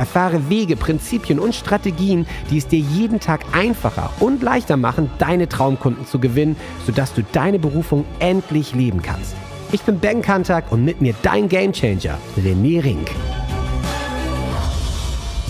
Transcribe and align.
Erfahre 0.00 0.48
Wege, 0.48 0.76
Prinzipien 0.76 1.38
und 1.38 1.54
Strategien, 1.54 2.26
die 2.50 2.56
es 2.56 2.66
dir 2.66 2.78
jeden 2.78 3.20
Tag 3.20 3.44
einfacher 3.52 4.10
und 4.18 4.42
leichter 4.42 4.78
machen, 4.78 5.10
deine 5.18 5.46
Traumkunden 5.46 6.06
zu 6.06 6.18
gewinnen, 6.18 6.56
sodass 6.86 7.12
du 7.12 7.22
deine 7.22 7.58
Berufung 7.58 8.06
endlich 8.18 8.74
leben 8.74 9.02
kannst. 9.02 9.36
Ich 9.72 9.82
bin 9.82 10.00
Ben 10.00 10.22
Kantak 10.22 10.72
und 10.72 10.86
mit 10.86 11.02
mir 11.02 11.14
dein 11.22 11.50
Gamechanger, 11.50 12.18
René 12.38 12.82
Rink. 12.82 13.10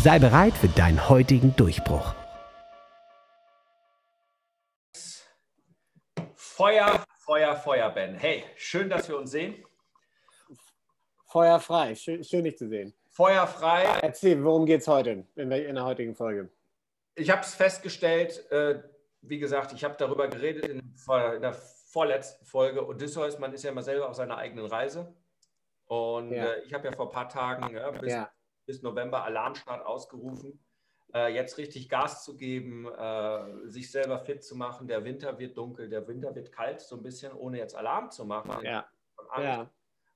Sei 0.03 0.19
bereit 0.19 0.55
für 0.55 0.69
deinen 0.69 1.09
heutigen 1.09 1.55
Durchbruch. 1.55 2.13
Feuer 6.35 7.05
Feuer, 7.25 7.55
Feuer, 7.55 7.89
Ben. 7.91 8.17
Hey, 8.17 8.43
schön, 8.57 8.91
dass 8.91 9.09
wir 9.09 9.17
uns 9.17 9.31
sehen. 9.31 9.65
Feuer 11.29 11.61
frei, 11.61 11.95
schön, 11.95 12.25
schön 12.25 12.43
dich 12.43 12.59
zu 12.59 12.69
sehen. 12.69 12.93
Feuer 13.21 13.47
frei. 13.47 13.83
Erzähl, 14.01 14.43
worum 14.43 14.65
geht 14.65 14.81
es 14.81 14.89
heute 14.89 15.27
in 15.37 15.51
der, 15.51 15.67
in 15.67 15.75
der, 15.75 15.85
heutigen 15.85 16.15
Folge? 16.15 16.49
Ich 17.17 17.29
habe 17.29 17.43
es 17.43 17.55
festgestellt, 17.55 18.51
äh, 18.51 18.83
wie 19.21 19.39
gesagt, 19.39 19.75
ich 19.75 19.85
habe 19.85 19.95
darüber 19.99 20.27
geredet 20.29 20.65
in, 20.65 20.79
in, 20.79 21.43
der 21.43 21.53
vorletzten 21.53 22.47
Folge. 22.47 22.87
Odysseus, 22.87 23.39
man 23.39 23.53
ist 23.53 23.63
ja 23.63 23.73
immer 23.73 23.83
selber 23.83 24.09
auf 24.09 24.17
seiner 24.17 24.39
eigenen 24.39 24.65
Reise. 24.65 25.15
Und 25.85 26.33
ja. 26.33 26.47
äh, 26.47 26.63
ich 26.63 26.73
habe 26.73 26.89
ja 26.89 26.93
vor 26.93 27.09
ein 27.09 27.13
paar 27.13 27.29
Tagen 27.29 27.75
ja, 27.75 27.91
bis, 27.91 28.11
ja. 28.11 28.31
bis 28.65 28.81
November 28.81 29.23
Alarmstart 29.23 29.85
ausgerufen 29.85 30.59
äh, 31.13 31.35
jetzt 31.35 31.59
richtig 31.59 31.89
Gas 31.89 32.25
zu 32.25 32.37
geben, 32.37 32.87
äh, 32.87 33.69
sich 33.69 33.91
selber 33.91 34.19
fit 34.21 34.43
zu 34.45 34.57
machen. 34.57 34.89
Der 34.89 35.05
Winter 35.05 35.39
wird 35.39 35.57
dunkel, 35.59 35.89
der 35.89 36.07
Winter 36.09 36.35
wird 36.35 36.53
kalt, 36.53 36.81
so 36.81 36.97
ein 36.97 37.03
bisschen, 37.03 37.33
ohne 37.33 37.59
jetzt 37.59 37.75
Alarm 37.75 38.11
zu 38.11 38.25
machen. 38.25 38.65
Ja. 38.65 38.89
ja. 39.39 39.71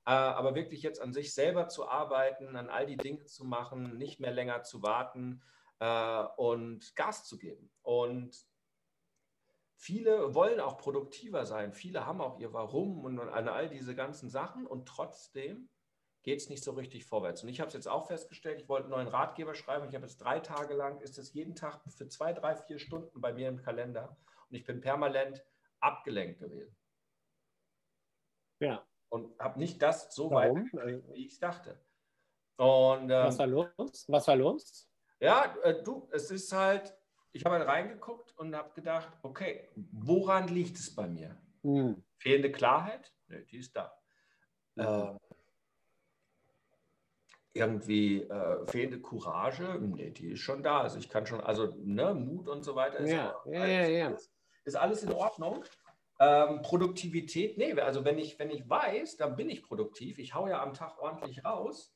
Äh, 0.05 0.11
aber 0.11 0.53
wirklich 0.53 0.83
jetzt 0.83 1.01
an 1.01 1.13
sich 1.13 1.33
selber 1.33 1.67
zu 1.67 1.87
arbeiten, 1.87 2.55
an 2.55 2.69
all 2.69 2.85
die 2.85 2.97
Dinge 2.97 3.25
zu 3.25 3.43
machen, 3.43 3.97
nicht 3.97 4.19
mehr 4.19 4.31
länger 4.31 4.63
zu 4.63 4.83
warten 4.83 5.41
äh, 5.79 6.23
und 6.37 6.95
Gas 6.95 7.25
zu 7.25 7.37
geben. 7.37 7.71
Und 7.81 8.45
viele 9.75 10.35
wollen 10.35 10.59
auch 10.59 10.77
produktiver 10.77 11.45
sein. 11.45 11.73
Viele 11.73 12.05
haben 12.05 12.21
auch 12.21 12.39
ihr 12.39 12.53
Warum 12.53 13.03
und 13.03 13.19
an 13.19 13.47
all 13.47 13.67
diese 13.67 13.95
ganzen 13.95 14.29
Sachen 14.29 14.67
und 14.67 14.87
trotzdem 14.87 15.69
geht 16.21 16.39
es 16.39 16.49
nicht 16.49 16.63
so 16.63 16.71
richtig 16.71 17.05
vorwärts. 17.05 17.43
Und 17.43 17.49
ich 17.49 17.59
habe 17.59 17.67
es 17.67 17.75
jetzt 17.75 17.87
auch 17.87 18.07
festgestellt, 18.07 18.59
ich 18.59 18.67
wollte 18.67 18.85
einen 18.85 18.93
neuen 18.93 19.07
Ratgeber 19.07 19.53
schreiben. 19.53 19.87
Ich 19.87 19.93
habe 19.93 20.05
jetzt 20.05 20.17
drei 20.17 20.39
Tage 20.39 20.73
lang, 20.73 20.99
ist 21.01 21.19
es 21.19 21.33
jeden 21.33 21.55
Tag 21.55 21.81
für 21.87 22.07
zwei, 22.07 22.33
drei, 22.33 22.55
vier 22.55 22.79
Stunden 22.79 23.21
bei 23.21 23.31
mir 23.31 23.47
im 23.47 23.61
Kalender. 23.61 24.17
Und 24.49 24.55
ich 24.55 24.65
bin 24.65 24.81
permanent 24.81 25.43
abgelenkt 25.79 26.39
gewesen. 26.39 26.75
Ja. 28.59 28.83
Und 29.15 29.39
habe 29.39 29.57
nicht 29.59 29.81
das 29.81 30.13
so 30.13 30.29
Warum? 30.29 30.69
weit, 30.73 31.01
wie 31.13 31.25
ich 31.25 31.39
dachte. 31.39 31.79
Und, 32.57 33.03
ähm, 33.03 33.09
Was 33.09 33.39
war 33.39 33.47
los? 33.47 34.05
Was 34.09 34.27
war 34.27 34.35
los? 34.35 34.89
Ja, 35.21 35.55
äh, 35.63 35.81
du, 35.81 36.09
es 36.11 36.29
ist 36.31 36.51
halt, 36.51 36.93
ich 37.31 37.45
habe 37.45 37.55
halt 37.55 37.65
reingeguckt 37.65 38.37
und 38.37 38.53
habe 38.53 38.73
gedacht, 38.73 39.07
okay, 39.21 39.69
woran 39.93 40.49
liegt 40.49 40.75
es 40.77 40.93
bei 40.93 41.07
mir? 41.07 41.37
Hm. 41.61 42.03
Fehlende 42.17 42.51
Klarheit? 42.51 43.13
Nö, 43.27 43.41
die 43.45 43.59
ist 43.59 43.73
da. 43.73 43.97
Äh, 44.75 45.13
irgendwie 47.53 48.23
äh, 48.23 48.67
fehlende 48.67 48.99
Courage, 48.99 49.79
nee, 49.79 50.11
die 50.11 50.31
ist 50.31 50.41
schon 50.41 50.61
da. 50.61 50.81
Also 50.81 50.97
ich 50.99 51.07
kann 51.07 51.25
schon, 51.25 51.39
also 51.39 51.73
ne, 51.77 52.13
Mut 52.13 52.49
und 52.49 52.63
so 52.63 52.75
weiter 52.75 52.99
ist, 52.99 53.11
ja, 53.11 53.33
auch, 53.33 53.45
ja, 53.45 53.65
ja, 53.65 53.87
ja. 53.87 54.09
Ist, 54.09 54.29
ist, 54.65 54.75
alles 54.75 55.03
in 55.03 55.13
Ordnung. 55.13 55.63
Ähm, 56.19 56.61
Produktivität, 56.61 57.57
nee, 57.57 57.73
also 57.73 58.05
wenn 58.05 58.17
ich, 58.17 58.39
wenn 58.39 58.49
ich 58.49 58.69
weiß, 58.69 59.17
dann 59.17 59.35
bin 59.35 59.49
ich 59.49 59.63
produktiv. 59.63 60.17
Ich 60.17 60.33
hau 60.33 60.47
ja 60.47 60.61
am 60.61 60.73
Tag 60.73 60.97
ordentlich 60.99 61.43
raus. 61.43 61.93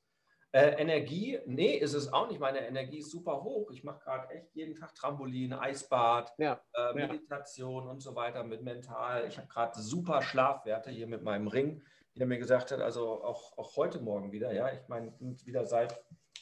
Äh, 0.52 0.82
Energie, 0.82 1.40
nee, 1.46 1.76
ist 1.76 1.94
es 1.94 2.12
auch 2.12 2.28
nicht. 2.28 2.40
Meine 2.40 2.66
Energie 2.68 2.98
ist 3.00 3.12
super 3.12 3.44
hoch. 3.44 3.70
Ich 3.72 3.84
mache 3.84 4.00
gerade 4.00 4.34
echt 4.34 4.54
jeden 4.56 4.76
Tag 4.76 4.96
Trampolin, 4.96 5.54
Eisbad, 5.54 6.34
ja, 6.38 6.60
äh, 6.74 6.94
Meditation 6.94 7.88
und 7.88 8.02
so 8.02 8.16
weiter 8.16 8.44
mit 8.44 8.64
mental. 8.64 9.28
Ich 9.28 9.38
habe 9.38 9.48
gerade 9.48 9.80
super 9.80 10.22
Schlafwerte 10.22 10.90
hier 10.90 11.08
mit 11.08 11.24
meinem 11.24 11.48
Ring 11.48 11.82
der 12.20 12.28
mir 12.28 12.38
gesagt 12.38 12.72
hat, 12.72 12.82
also 12.82 13.24
auch, 13.24 13.58
auch 13.58 13.76
heute 13.78 14.00
Morgen 14.00 14.32
wieder, 14.32 14.52
ja, 14.52 14.72
ich 14.72 14.88
meine, 14.88 15.12
bin 15.12 15.38
wieder 15.46 15.66
seit 15.66 16.00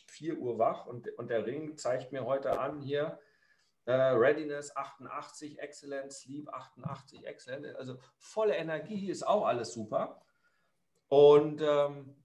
4 0.08 0.38
Uhr 0.40 0.58
wach 0.58 0.88
und, 0.88 1.08
und 1.18 1.30
der 1.30 1.46
Ring 1.46 1.78
zeigt 1.78 2.12
mir 2.12 2.26
heute 2.26 2.60
an 2.60 2.82
hier, 2.82 3.20
Readiness 3.94 4.76
88, 4.76 5.60
Excellent, 5.60 6.12
Sleep 6.12 6.50
88, 6.50 7.26
Excellent, 7.26 7.76
also 7.78 8.00
volle 8.18 8.56
Energie, 8.56 9.10
ist 9.10 9.26
auch 9.26 9.46
alles 9.46 9.74
super. 9.74 10.22
Und, 11.08 11.62
ähm, 11.62 12.24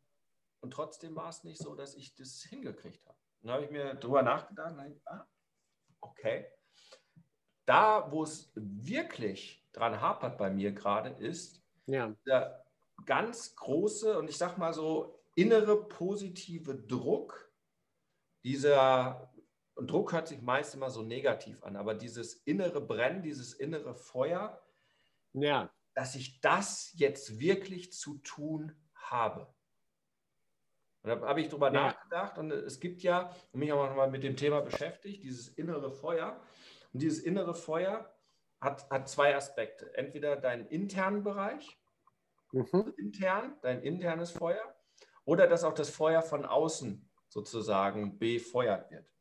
und 0.60 0.72
trotzdem 0.72 1.14
war 1.14 1.28
es 1.28 1.44
nicht 1.44 1.60
so, 1.60 1.74
dass 1.74 1.94
ich 1.94 2.14
das 2.14 2.42
hingekriegt 2.42 3.06
habe. 3.06 3.18
Dann 3.42 3.52
habe 3.52 3.64
ich 3.64 3.70
mir 3.70 3.94
darüber 3.94 4.22
nachgedacht, 4.22 4.74
ah, 5.06 5.26
okay. 6.00 6.46
Da, 7.64 8.10
wo 8.10 8.24
es 8.24 8.50
wirklich 8.54 9.64
dran 9.72 10.00
hapert 10.00 10.38
bei 10.38 10.50
mir 10.50 10.72
gerade, 10.72 11.10
ist, 11.10 11.62
ja. 11.86 12.14
der, 12.26 12.64
ganz 13.06 13.54
große 13.56 14.18
und 14.18 14.28
ich 14.28 14.38
sag 14.38 14.58
mal 14.58 14.72
so 14.72 15.22
innere 15.34 15.88
positive 15.88 16.74
Druck, 16.74 17.50
dieser 18.44 19.31
und 19.74 19.90
Druck 19.90 20.12
hört 20.12 20.28
sich 20.28 20.42
meist 20.42 20.74
immer 20.74 20.90
so 20.90 21.02
negativ 21.02 21.62
an, 21.62 21.76
aber 21.76 21.94
dieses 21.94 22.34
innere 22.34 22.80
Brennen, 22.80 23.22
dieses 23.22 23.54
innere 23.54 23.94
Feuer, 23.94 24.62
ja. 25.32 25.70
dass 25.94 26.14
ich 26.14 26.40
das 26.40 26.92
jetzt 26.94 27.38
wirklich 27.38 27.92
zu 27.92 28.18
tun 28.18 28.74
habe. 28.94 29.52
Und 31.02 31.10
da 31.10 31.20
habe 31.26 31.40
ich 31.40 31.48
drüber 31.48 31.72
ja. 31.72 31.86
nachgedacht 31.86 32.38
und 32.38 32.52
es 32.52 32.78
gibt 32.80 33.02
ja, 33.02 33.34
und 33.52 33.60
mich 33.60 33.72
auch 33.72 33.88
noch 33.88 33.96
mal 33.96 34.10
mit 34.10 34.22
dem 34.22 34.36
Thema 34.36 34.60
beschäftigt, 34.60 35.24
dieses 35.24 35.48
innere 35.48 35.90
Feuer. 35.90 36.40
Und 36.92 37.02
dieses 37.02 37.20
innere 37.20 37.54
Feuer 37.54 38.14
hat, 38.60 38.88
hat 38.88 39.08
zwei 39.08 39.34
Aspekte. 39.34 39.92
Entweder 39.96 40.36
deinen 40.36 40.66
internen 40.66 41.24
Bereich, 41.24 41.76
mhm. 42.52 42.94
intern, 42.98 43.58
dein 43.62 43.82
internes 43.82 44.30
Feuer, 44.30 44.76
oder 45.24 45.48
dass 45.48 45.64
auch 45.64 45.74
das 45.74 45.90
Feuer 45.90 46.22
von 46.22 46.44
außen 46.44 47.08
sozusagen 47.28 48.18
befeuert 48.18 48.90
wird. 48.90 49.11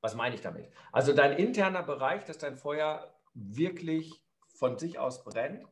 Was 0.00 0.14
meine 0.14 0.34
ich 0.34 0.40
damit? 0.40 0.70
Also 0.92 1.12
dein 1.12 1.32
interner 1.32 1.82
Bereich, 1.82 2.24
dass 2.24 2.38
dein 2.38 2.56
Feuer 2.56 3.14
wirklich 3.34 4.24
von 4.54 4.78
sich 4.78 4.98
aus 4.98 5.24
brennt, 5.24 5.66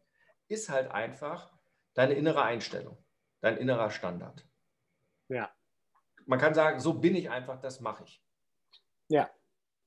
ist 0.48 0.68
halt 0.68 0.90
einfach 0.90 1.52
deine 1.94 2.14
innere 2.14 2.42
Einstellung, 2.42 2.96
dein 3.40 3.56
innerer 3.56 3.90
Standard. 3.90 4.46
Ja. 5.28 5.50
Man 6.26 6.38
kann 6.38 6.54
sagen, 6.54 6.80
so 6.80 6.94
bin 6.94 7.14
ich 7.14 7.30
einfach, 7.30 7.60
das 7.60 7.80
mache 7.80 8.04
ich. 8.04 8.22
Ja. 9.08 9.30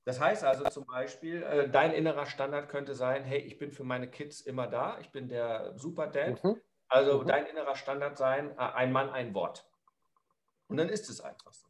Das 0.04 0.18
heißt 0.18 0.42
also 0.42 0.64
zum 0.64 0.84
Beispiel, 0.86 1.42
äh, 1.44 1.68
dein 1.70 1.92
innerer 1.92 2.26
Standard 2.26 2.68
könnte 2.68 2.94
sein, 2.94 3.22
hey, 3.22 3.38
ich 3.38 3.58
bin 3.58 3.70
für 3.70 3.84
meine 3.84 4.10
Kids 4.10 4.40
immer 4.40 4.66
da, 4.66 4.98
ich 4.98 5.10
bin 5.12 5.28
der 5.28 5.78
Super 5.78 6.08
Dad. 6.08 6.42
Mhm. 6.42 6.60
Also 6.88 7.22
mhm. 7.22 7.26
dein 7.26 7.46
innerer 7.46 7.76
Standard 7.76 8.18
sein, 8.18 8.50
äh, 8.58 8.60
ein 8.60 8.90
Mann, 8.92 9.10
ein 9.10 9.34
Wort. 9.34 9.68
Und 10.66 10.76
dann 10.76 10.88
ist 10.88 11.08
es 11.08 11.20
einfach 11.20 11.52
so. 11.52 11.68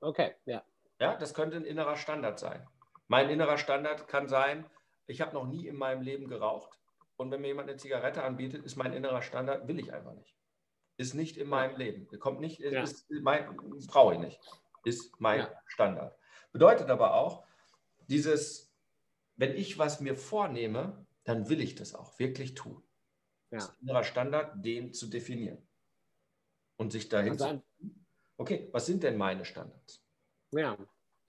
Okay, 0.00 0.34
ja. 0.44 0.62
Ja, 1.02 1.16
das 1.16 1.34
könnte 1.34 1.56
ein 1.56 1.64
innerer 1.64 1.96
Standard 1.96 2.38
sein. 2.38 2.64
Mein 3.08 3.28
innerer 3.28 3.58
Standard 3.58 4.06
kann 4.06 4.28
sein, 4.28 4.64
ich 5.06 5.20
habe 5.20 5.34
noch 5.34 5.46
nie 5.46 5.66
in 5.66 5.76
meinem 5.76 6.00
Leben 6.00 6.28
geraucht. 6.28 6.78
Und 7.16 7.30
wenn 7.32 7.40
mir 7.40 7.48
jemand 7.48 7.68
eine 7.68 7.76
Zigarette 7.76 8.22
anbietet, 8.22 8.64
ist 8.64 8.76
mein 8.76 8.92
innerer 8.92 9.20
Standard, 9.20 9.66
will 9.66 9.80
ich 9.80 9.92
einfach 9.92 10.14
nicht. 10.14 10.36
Ist 10.96 11.14
nicht 11.14 11.36
in 11.36 11.48
meinem 11.48 11.76
Leben. 11.76 12.06
Kommt 12.20 12.40
nicht, 12.40 12.60
ja. 12.60 12.84
brauche 13.88 14.14
ich 14.14 14.20
nicht. 14.20 14.40
Ist 14.84 15.20
mein 15.20 15.40
ja. 15.40 15.62
Standard. 15.66 16.16
Bedeutet 16.52 16.88
aber 16.88 17.14
auch, 17.14 17.44
dieses, 18.06 18.72
wenn 19.36 19.56
ich 19.56 19.78
was 19.78 20.00
mir 20.00 20.14
vornehme, 20.14 21.04
dann 21.24 21.48
will 21.48 21.60
ich 21.60 21.74
das 21.74 21.96
auch 21.96 22.16
wirklich 22.20 22.54
tun. 22.54 22.80
Ja. 23.50 23.58
Das 23.58 23.64
ist 23.64 23.70
ein 23.70 23.82
innerer 23.82 24.04
Standard, 24.04 24.64
den 24.64 24.92
zu 24.92 25.08
definieren. 25.08 25.58
Und 26.76 26.92
sich 26.92 27.08
dahin 27.08 27.36
zu. 27.36 27.62
Okay, 28.36 28.68
was 28.72 28.86
sind 28.86 29.02
denn 29.02 29.16
meine 29.16 29.44
Standards? 29.44 30.02
Ja. 30.52 30.76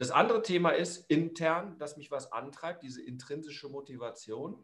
Das 0.03 0.11
andere 0.11 0.41
Thema 0.41 0.71
ist 0.71 1.09
intern, 1.09 1.77
dass 1.77 1.95
mich 1.95 2.11
was 2.11 2.33
antreibt, 2.33 2.83
diese 2.83 3.01
intrinsische 3.01 3.69
Motivation. 3.69 4.61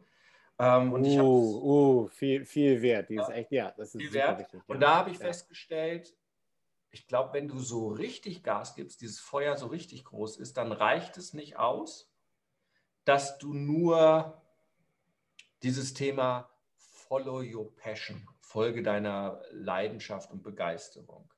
Ähm, 0.58 0.92
und 0.92 1.06
uh, 1.06 2.02
uh, 2.02 2.08
viel, 2.08 2.44
viel 2.44 2.82
wert. 2.82 3.08
Die 3.08 3.14
ja, 3.14 3.22
ist 3.22 3.30
echt, 3.30 3.50
ja, 3.50 3.72
das 3.74 3.94
ist 3.94 4.02
viel 4.02 4.12
wert. 4.12 4.40
Wichtig, 4.40 4.60
und 4.66 4.80
da 4.80 4.96
habe 4.96 5.08
ich 5.08 5.18
ja. 5.18 5.24
festgestellt, 5.24 6.14
ich 6.90 7.08
glaube, 7.08 7.32
wenn 7.32 7.48
du 7.48 7.58
so 7.58 7.88
richtig 7.88 8.42
Gas 8.42 8.74
gibst, 8.74 9.00
dieses 9.00 9.18
Feuer 9.18 9.56
so 9.56 9.68
richtig 9.68 10.04
groß 10.04 10.36
ist, 10.36 10.58
dann 10.58 10.72
reicht 10.72 11.16
es 11.16 11.32
nicht 11.32 11.56
aus, 11.56 12.12
dass 13.06 13.38
du 13.38 13.54
nur 13.54 14.42
dieses 15.62 15.94
Thema 15.94 16.50
Follow 16.76 17.40
Your 17.40 17.74
Passion, 17.76 18.28
Folge 18.42 18.82
deiner 18.82 19.40
Leidenschaft 19.52 20.30
und 20.30 20.42
Begeisterung. 20.42 21.30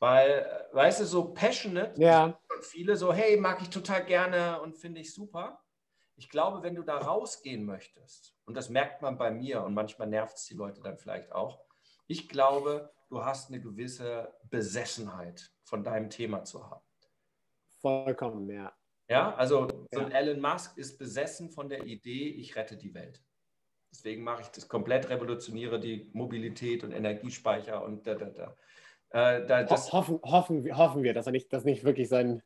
Weil, 0.00 0.66
weißt 0.72 1.02
du, 1.02 1.04
so 1.04 1.32
passionate, 1.32 2.00
ja. 2.00 2.36
Viele 2.62 2.96
so, 2.96 3.12
hey, 3.12 3.36
mag 3.36 3.60
ich 3.62 3.70
total 3.70 4.04
gerne 4.04 4.60
und 4.60 4.76
finde 4.76 5.00
ich 5.00 5.14
super. 5.14 5.62
Ich 6.16 6.28
glaube, 6.28 6.62
wenn 6.62 6.74
du 6.74 6.82
da 6.82 6.98
rausgehen 6.98 7.64
möchtest, 7.64 8.34
und 8.44 8.56
das 8.56 8.68
merkt 8.70 9.02
man 9.02 9.18
bei 9.18 9.30
mir 9.30 9.62
und 9.62 9.74
manchmal 9.74 10.08
nervt 10.08 10.36
es 10.36 10.46
die 10.46 10.54
Leute 10.54 10.80
dann 10.82 10.98
vielleicht 10.98 11.32
auch, 11.32 11.60
ich 12.06 12.28
glaube, 12.28 12.92
du 13.08 13.24
hast 13.24 13.50
eine 13.50 13.60
gewisse 13.60 14.34
Besessenheit 14.50 15.52
von 15.62 15.84
deinem 15.84 16.10
Thema 16.10 16.44
zu 16.44 16.68
haben. 16.68 16.84
Vollkommen, 17.80 18.50
ja. 18.50 18.72
Ja, 19.08 19.34
also 19.36 19.68
so 19.92 20.00
ein 20.00 20.12
Elon 20.12 20.40
Musk 20.40 20.76
ist 20.76 20.98
besessen 20.98 21.50
von 21.50 21.68
der 21.68 21.84
Idee, 21.84 22.28
ich 22.28 22.56
rette 22.56 22.76
die 22.76 22.92
Welt. 22.92 23.22
Deswegen 23.90 24.22
mache 24.22 24.42
ich 24.42 24.48
das 24.48 24.68
komplett, 24.68 25.08
revolutioniere 25.08 25.80
die 25.80 26.10
Mobilität 26.12 26.84
und 26.84 26.92
Energiespeicher 26.92 27.82
und 27.82 28.06
da, 28.06 28.14
da, 28.14 28.26
da. 28.26 28.56
Äh, 29.10 29.46
da 29.46 29.62
das 29.64 29.92
hoffen, 29.92 30.20
hoffen, 30.22 30.76
hoffen 30.76 31.02
wir, 31.02 31.14
dass 31.14 31.26
er 31.26 31.32
nicht, 31.32 31.50
dass 31.52 31.64
nicht 31.64 31.84
wirklich 31.84 32.08
sein, 32.10 32.42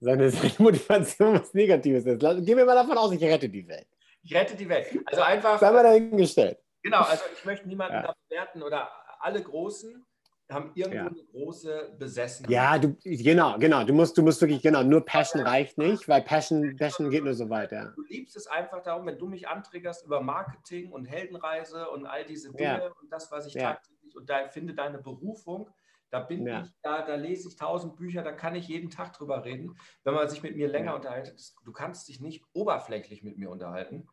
seine, 0.00 0.30
seine 0.30 0.52
Motivation 0.58 1.34
was 1.34 1.54
Negatives 1.54 2.04
ist. 2.06 2.20
Gehen 2.20 2.56
wir 2.56 2.64
mal 2.64 2.74
davon 2.74 2.98
aus, 2.98 3.12
ich 3.12 3.22
rette 3.22 3.48
die 3.48 3.66
Welt. 3.66 3.86
Ich 4.22 4.34
rette 4.34 4.56
die 4.56 4.68
Welt. 4.68 4.86
Also 5.06 5.22
einfach. 5.22 5.58
Sei 5.58 5.70
mal 5.70 5.82
dahingestellt. 5.82 6.58
Genau, 6.82 7.00
also 7.00 7.24
ich 7.36 7.44
möchte 7.44 7.66
niemanden 7.68 7.96
ja. 7.96 8.14
bewerten 8.28 8.62
oder 8.62 8.90
alle 9.20 9.42
Großen 9.42 10.04
haben 10.50 10.72
irgendwo 10.74 10.96
ja. 10.96 11.06
eine 11.06 11.24
große 11.32 11.96
Besessenheit. 11.98 12.50
Ja, 12.50 12.78
du, 12.78 12.96
genau, 13.02 13.58
genau. 13.58 13.84
Du 13.84 13.94
musst, 13.94 14.16
du 14.18 14.22
musst 14.22 14.40
wirklich, 14.40 14.62
genau, 14.62 14.82
nur 14.82 15.04
Passion 15.04 15.42
reicht 15.42 15.78
nicht, 15.78 16.06
weil 16.06 16.22
Passion, 16.22 16.76
Passion 16.76 17.10
geht 17.10 17.24
nur 17.24 17.32
so 17.34 17.48
weit, 17.48 17.72
ja. 17.72 17.86
Du 17.86 18.02
liebst 18.02 18.36
es 18.36 18.46
einfach 18.46 18.82
darum, 18.82 19.06
wenn 19.06 19.18
du 19.18 19.26
mich 19.26 19.48
antriggerst 19.48 20.04
über 20.04 20.20
Marketing 20.20 20.92
und 20.92 21.06
Heldenreise 21.06 21.88
und 21.90 22.06
all 22.06 22.24
diese 22.24 22.52
Dinge 22.52 22.78
ja. 22.78 22.92
und 23.00 23.10
das, 23.10 23.32
was 23.32 23.46
ich 23.46 23.54
tagtäglich 23.54 24.16
und 24.16 24.28
da 24.28 24.48
finde 24.48 24.74
deine 24.74 24.98
Berufung, 24.98 25.70
da 26.14 26.20
bin 26.20 26.46
ja. 26.46 26.62
ich, 26.62 26.70
da, 26.82 27.02
da 27.02 27.16
lese 27.16 27.48
ich 27.48 27.56
tausend 27.56 27.96
Bücher, 27.96 28.22
da 28.22 28.30
kann 28.30 28.54
ich 28.54 28.68
jeden 28.68 28.88
Tag 28.88 29.12
drüber 29.14 29.44
reden. 29.44 29.76
Wenn 30.04 30.14
man 30.14 30.28
sich 30.28 30.44
mit 30.44 30.54
mir 30.54 30.68
länger 30.68 30.94
unterhält, 30.94 31.34
du 31.64 31.72
kannst 31.72 32.06
dich 32.08 32.20
nicht 32.20 32.44
oberflächlich 32.52 33.24
mit 33.24 33.36
mir 33.36 33.50
unterhalten. 33.50 34.06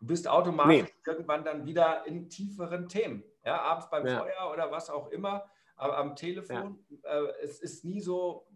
Du 0.00 0.06
bist 0.06 0.26
automatisch 0.28 0.82
nee. 0.82 0.92
irgendwann 1.06 1.44
dann 1.44 1.64
wieder 1.64 2.06
in 2.06 2.28
tieferen 2.28 2.88
Themen. 2.88 3.22
Ja, 3.44 3.62
abends 3.62 3.88
beim 3.88 4.04
Feuer 4.04 4.50
oder 4.52 4.72
was 4.72 4.90
auch 4.90 5.10
immer 5.12 5.48
aber 5.76 5.98
am 5.98 6.16
Telefon, 6.16 6.84
ja. 6.88 7.20
äh, 7.20 7.32
es 7.42 7.60
ist 7.60 7.84
nie 7.84 8.00
so 8.00 8.46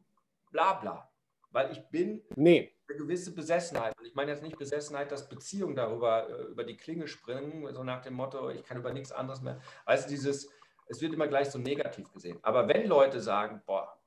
bla 0.51 0.75
bla. 0.75 1.11
Weil 1.51 1.73
ich 1.73 1.89
bin 1.89 2.23
nee. 2.37 2.75
eine 2.89 2.99
gewisse 2.99 3.35
Besessenheit. 3.35 3.99
Und 3.99 4.07
ich 4.07 4.15
meine 4.15 4.31
jetzt 4.33 4.43
nicht 4.43 4.59
Besessenheit, 4.59 5.11
dass 5.11 5.29
Beziehungen 5.29 5.75
darüber 5.75 6.29
äh, 6.29 6.43
über 6.45 6.65
die 6.65 6.77
Klinge 6.77 7.09
springen, 7.09 7.73
so 7.73 7.85
nach 7.85 8.03
dem 8.03 8.15
Motto, 8.15 8.51
ich 8.51 8.65
kann 8.65 8.77
über 8.77 8.93
nichts 8.93 9.13
anderes 9.13 9.41
mehr. 9.41 9.61
Also 9.85 10.09
dieses, 10.09 10.51
es 10.89 11.01
wird 11.01 11.13
immer 11.13 11.29
gleich 11.29 11.51
so 11.51 11.59
negativ 11.59 12.13
gesehen. 12.13 12.39
Aber 12.43 12.69
wenn 12.69 12.87
Leute 12.87 13.21
sagen, 13.21 13.63
boah, 13.67 13.99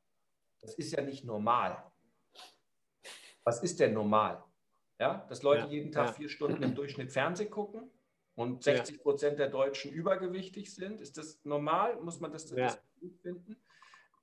das 0.62 0.75
ist 0.75 0.92
ja 0.92 1.01
nicht 1.01 1.24
normal. 1.24 1.83
Was 3.44 3.63
ist 3.63 3.80
denn 3.80 3.94
normal? 3.94 4.44
Ja, 5.00 5.25
dass 5.30 5.42
Leute 5.42 5.63
ja, 5.63 5.68
jeden 5.68 5.92
Tag 5.92 6.07
ja. 6.07 6.13
vier 6.13 6.30
Stunden 6.30 6.62
im 6.62 6.75
Durchschnitt 6.75 7.12
Fernsehen 7.12 7.50
gucken 7.50 7.89
und 8.36 8.63
60 8.63 9.01
Prozent 9.01 9.39
der 9.39 9.50
Deutschen 9.50 9.92
übergewichtig 9.92 10.74
sind. 10.74 11.01
Ist 11.01 11.18
das 11.18 11.44
normal? 11.44 12.00
Muss 12.01 12.19
man 12.19 12.31
das, 12.31 12.51
ja. 12.51 12.75
gut 13.00 13.18
finden? 13.18 13.57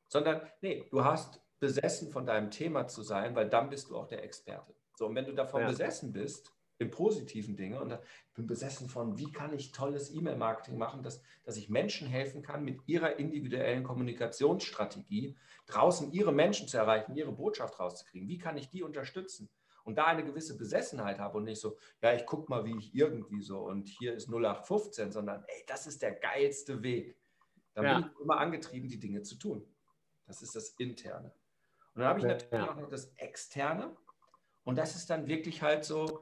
Sondern, 0.06 0.40
nee, 0.60 0.86
du 0.90 1.04
hast 1.04 1.40
besessen 1.58 2.12
von 2.12 2.24
deinem 2.24 2.50
Thema 2.50 2.86
zu 2.86 3.02
sein, 3.02 3.34
weil 3.34 3.48
dann 3.48 3.68
bist 3.68 3.90
du 3.90 3.96
auch 3.96 4.06
der 4.06 4.22
Experte. 4.22 4.74
So, 4.94 5.06
und 5.06 5.14
wenn 5.16 5.24
du 5.24 5.32
davon 5.32 5.66
besessen 5.66 6.12
bist, 6.12 6.52
im 6.78 6.90
positiven 6.90 7.56
Dinge, 7.56 7.80
und 7.80 7.92
ich 7.92 8.34
bin 8.34 8.46
besessen 8.46 8.88
von, 8.88 9.18
wie 9.18 9.32
kann 9.32 9.52
ich 9.52 9.72
tolles 9.72 10.14
E-Mail-Marketing 10.14 10.78
machen, 10.78 11.02
dass, 11.02 11.22
dass 11.44 11.56
ich 11.56 11.68
Menschen 11.68 12.06
helfen 12.06 12.42
kann, 12.42 12.64
mit 12.64 12.80
ihrer 12.86 13.16
individuellen 13.18 13.82
Kommunikationsstrategie 13.82 15.36
draußen 15.66 16.12
ihre 16.12 16.32
Menschen 16.32 16.68
zu 16.68 16.78
erreichen, 16.78 17.16
ihre 17.16 17.32
Botschaft 17.32 17.78
rauszukriegen. 17.80 18.28
Wie 18.28 18.38
kann 18.38 18.56
ich 18.56 18.70
die 18.70 18.82
unterstützen? 18.82 19.50
und 19.88 19.96
da 19.96 20.04
eine 20.04 20.22
gewisse 20.22 20.58
Besessenheit 20.58 21.18
habe 21.18 21.38
und 21.38 21.44
nicht 21.44 21.62
so, 21.62 21.78
ja, 22.02 22.12
ich 22.12 22.26
gucke 22.26 22.50
mal, 22.50 22.62
wie 22.66 22.76
ich 22.76 22.94
irgendwie 22.94 23.40
so 23.40 23.60
und 23.60 23.88
hier 23.88 24.12
ist 24.12 24.28
0815, 24.28 25.12
sondern 25.12 25.42
ey, 25.46 25.64
das 25.66 25.86
ist 25.86 26.02
der 26.02 26.12
geilste 26.12 26.82
Weg. 26.82 27.16
Dann 27.72 27.84
ja. 27.86 27.98
bin 27.98 28.10
ich 28.10 28.20
immer 28.20 28.36
angetrieben, 28.36 28.90
die 28.90 28.98
Dinge 28.98 29.22
zu 29.22 29.36
tun. 29.36 29.66
Das 30.26 30.42
ist 30.42 30.54
das 30.54 30.74
Interne. 30.76 31.32
Und 31.94 32.02
dann 32.02 32.08
habe 32.08 32.18
ich 32.18 32.26
natürlich 32.26 32.52
ja. 32.52 32.70
auch 32.70 32.76
noch 32.76 32.90
das 32.90 33.14
Externe 33.16 33.96
und 34.64 34.76
das 34.76 34.94
ist 34.94 35.08
dann 35.08 35.26
wirklich 35.26 35.62
halt 35.62 35.86
so, 35.86 36.17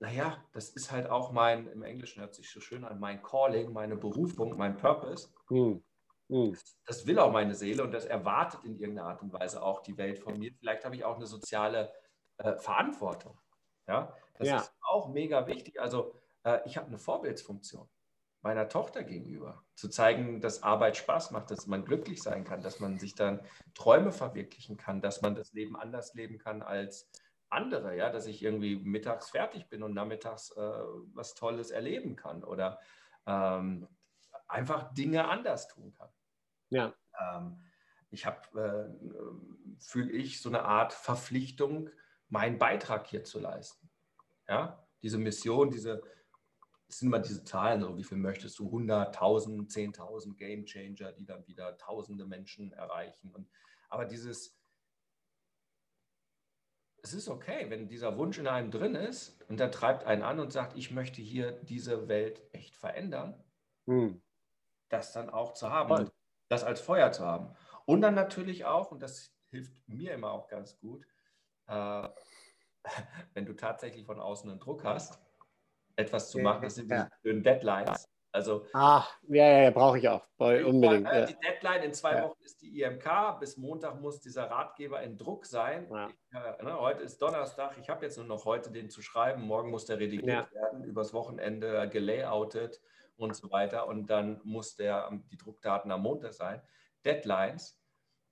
naja, 0.00 0.42
das 0.52 0.70
ist 0.70 0.90
halt 0.90 1.08
auch 1.08 1.30
mein, 1.30 1.68
im 1.68 1.82
Englischen 1.82 2.20
hört 2.20 2.34
sich 2.34 2.50
so 2.50 2.60
schön 2.60 2.84
an, 2.84 2.98
mein 2.98 3.22
Calling, 3.22 3.72
meine 3.72 3.96
Berufung, 3.96 4.56
mein 4.56 4.76
Purpose. 4.76 5.28
Mhm. 5.50 5.82
Das, 6.28 6.76
das 6.86 7.06
will 7.06 7.18
auch 7.18 7.32
meine 7.32 7.54
Seele 7.54 7.82
und 7.82 7.92
das 7.92 8.06
erwartet 8.06 8.64
in 8.64 8.78
irgendeiner 8.78 9.08
Art 9.08 9.22
und 9.22 9.32
Weise 9.32 9.62
auch 9.62 9.82
die 9.82 9.96
Welt 9.98 10.18
von 10.18 10.38
mir. 10.38 10.52
Vielleicht 10.58 10.84
habe 10.84 10.94
ich 10.94 11.04
auch 11.04 11.16
eine 11.16 11.26
soziale 11.26 11.92
äh, 12.38 12.56
Verantwortung. 12.56 13.38
Ja, 13.86 14.16
das 14.34 14.48
ja. 14.48 14.56
ist 14.58 14.72
auch 14.80 15.08
mega 15.08 15.46
wichtig. 15.46 15.80
Also 15.80 16.14
äh, 16.44 16.60
ich 16.64 16.76
habe 16.76 16.86
eine 16.86 16.98
Vorbildsfunktion 16.98 17.88
meiner 18.42 18.68
Tochter 18.68 19.02
gegenüber, 19.02 19.62
zu 19.74 19.88
zeigen, 19.88 20.40
dass 20.40 20.62
Arbeit 20.62 20.96
Spaß 20.96 21.30
macht, 21.30 21.50
dass 21.50 21.66
man 21.66 21.84
glücklich 21.84 22.22
sein 22.22 22.44
kann, 22.44 22.62
dass 22.62 22.80
man 22.80 22.98
sich 22.98 23.14
dann 23.14 23.40
Träume 23.74 24.12
verwirklichen 24.12 24.78
kann, 24.78 25.02
dass 25.02 25.20
man 25.20 25.34
das 25.34 25.52
Leben 25.52 25.76
anders 25.76 26.14
leben 26.14 26.38
kann 26.38 26.62
als 26.62 27.10
andere, 27.50 27.96
ja, 27.96 28.10
dass 28.10 28.26
ich 28.26 28.42
irgendwie 28.42 28.76
mittags 28.76 29.30
fertig 29.30 29.68
bin 29.68 29.82
und 29.82 29.92
nachmittags 29.92 30.50
äh, 30.52 30.60
was 31.14 31.34
Tolles 31.34 31.70
erleben 31.70 32.16
kann 32.16 32.44
oder 32.44 32.78
ähm, 33.26 33.88
einfach 34.46 34.92
Dinge 34.94 35.28
anders 35.28 35.68
tun 35.68 35.92
kann. 35.92 36.10
Ja. 36.70 36.94
Ähm, 37.18 37.60
ich 38.10 38.26
habe, 38.26 38.40
äh, 38.60 39.80
fühle 39.80 40.12
ich, 40.12 40.40
so 40.40 40.48
eine 40.48 40.62
Art 40.62 40.92
Verpflichtung, 40.92 41.90
meinen 42.28 42.58
Beitrag 42.58 43.06
hier 43.06 43.24
zu 43.24 43.38
leisten. 43.40 43.90
Ja, 44.48 44.84
diese 45.02 45.18
Mission, 45.18 45.70
diese, 45.70 46.02
es 46.88 46.98
sind 46.98 47.08
immer 47.08 47.20
diese 47.20 47.44
Zahlen, 47.44 47.80
so 47.82 47.96
wie 47.96 48.04
viel 48.04 48.18
möchtest 48.18 48.58
du, 48.58 48.68
100.000, 48.68 49.70
10.000 49.70 50.36
Game 50.36 50.64
Changer, 50.64 51.12
die 51.12 51.24
dann 51.24 51.46
wieder 51.46 51.76
tausende 51.78 52.26
Menschen 52.26 52.72
erreichen. 52.72 53.32
Und, 53.32 53.48
aber 53.88 54.04
dieses, 54.06 54.59
es 57.02 57.14
ist 57.14 57.28
okay, 57.28 57.66
wenn 57.68 57.88
dieser 57.88 58.16
Wunsch 58.16 58.38
in 58.38 58.46
einem 58.46 58.70
drin 58.70 58.94
ist 58.94 59.40
und 59.48 59.60
der 59.60 59.70
treibt 59.70 60.04
einen 60.04 60.22
an 60.22 60.40
und 60.40 60.52
sagt, 60.52 60.76
ich 60.76 60.90
möchte 60.90 61.22
hier 61.22 61.52
diese 61.52 62.08
Welt 62.08 62.42
echt 62.52 62.76
verändern, 62.76 63.42
hm. 63.86 64.22
das 64.88 65.12
dann 65.12 65.30
auch 65.30 65.52
zu 65.54 65.70
haben, 65.70 65.88
Voll. 65.88 66.10
das 66.48 66.64
als 66.64 66.80
Feuer 66.80 67.12
zu 67.12 67.24
haben. 67.24 67.54
Und 67.86 68.02
dann 68.02 68.14
natürlich 68.14 68.64
auch, 68.64 68.92
und 68.92 69.02
das 69.02 69.34
hilft 69.50 69.72
mir 69.88 70.12
immer 70.12 70.30
auch 70.30 70.48
ganz 70.48 70.78
gut, 70.78 71.06
äh, 71.66 72.08
wenn 73.34 73.46
du 73.46 73.54
tatsächlich 73.54 74.06
von 74.06 74.20
außen 74.20 74.50
einen 74.50 74.60
Druck 74.60 74.84
hast, 74.84 75.18
etwas 75.96 76.30
zu 76.30 76.38
machen, 76.38 76.62
das 76.62 76.76
sind 76.76 76.90
ja. 76.90 77.08
die 77.24 77.42
Deadlines. 77.42 78.08
Also, 78.32 78.64
Ach, 78.72 79.12
ja, 79.28 79.44
ja, 79.44 79.62
ja 79.64 79.70
brauche 79.70 79.98
ich 79.98 80.08
auch. 80.08 80.24
Unbedingt. 80.38 81.02
Mal, 81.02 81.26
die 81.26 81.36
Deadline 81.40 81.82
in 81.82 81.92
zwei 81.92 82.16
ja. 82.16 82.24
Wochen 82.24 82.40
ist 82.42 82.62
die 82.62 82.80
IMK. 82.80 83.40
Bis 83.40 83.56
Montag 83.56 84.00
muss 84.00 84.20
dieser 84.20 84.50
Ratgeber 84.50 85.02
in 85.02 85.16
Druck 85.16 85.46
sein. 85.46 85.88
Ja. 85.90 86.08
Ich, 86.08 86.36
äh, 86.36 86.62
ne, 86.62 86.78
heute 86.78 87.02
ist 87.02 87.20
Donnerstag. 87.20 87.76
Ich 87.80 87.88
habe 87.88 88.04
jetzt 88.04 88.16
nur 88.16 88.26
noch 88.26 88.44
heute 88.44 88.70
den 88.70 88.88
zu 88.88 89.02
schreiben. 89.02 89.42
Morgen 89.42 89.70
muss 89.70 89.86
der 89.86 89.98
redigiert 89.98 90.52
werden, 90.54 90.84
übers 90.84 91.12
Wochenende 91.12 91.88
gelayoutet 91.88 92.80
und 93.16 93.34
so 93.34 93.50
weiter. 93.50 93.88
Und 93.88 94.06
dann 94.08 94.40
muss 94.44 94.76
der, 94.76 95.10
die 95.30 95.36
Druckdaten 95.36 95.90
am 95.90 96.02
Montag 96.02 96.32
sein. 96.32 96.62
Deadlines 97.04 97.80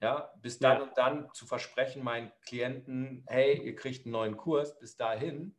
ja, 0.00 0.32
bis 0.42 0.58
dann 0.58 0.78
ja. 0.78 0.82
und 0.84 0.96
dann 0.96 1.28
zu 1.32 1.44
versprechen, 1.46 2.04
meinen 2.04 2.30
Klienten, 2.42 3.24
hey, 3.26 3.60
ihr 3.60 3.74
kriegt 3.74 4.06
einen 4.06 4.12
neuen 4.12 4.36
Kurs, 4.36 4.78
bis 4.78 4.96
dahin 4.96 5.56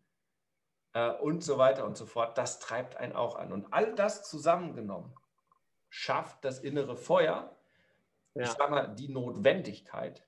äh, 0.99 1.11
und 1.21 1.43
so 1.43 1.57
weiter 1.57 1.85
und 1.85 1.97
so 1.97 2.05
fort, 2.05 2.37
das 2.37 2.59
treibt 2.59 2.97
einen 2.97 3.13
auch 3.13 3.35
an. 3.35 3.51
Und 3.51 3.71
all 3.71 3.95
das 3.95 4.27
zusammengenommen 4.29 5.13
schafft 5.89 6.43
das 6.43 6.59
innere 6.59 6.95
Feuer, 6.95 7.55
ja. 8.35 8.43
ich 8.43 8.49
sage 8.49 8.71
mal, 8.71 8.95
die 8.95 9.09
Notwendigkeit, 9.09 10.25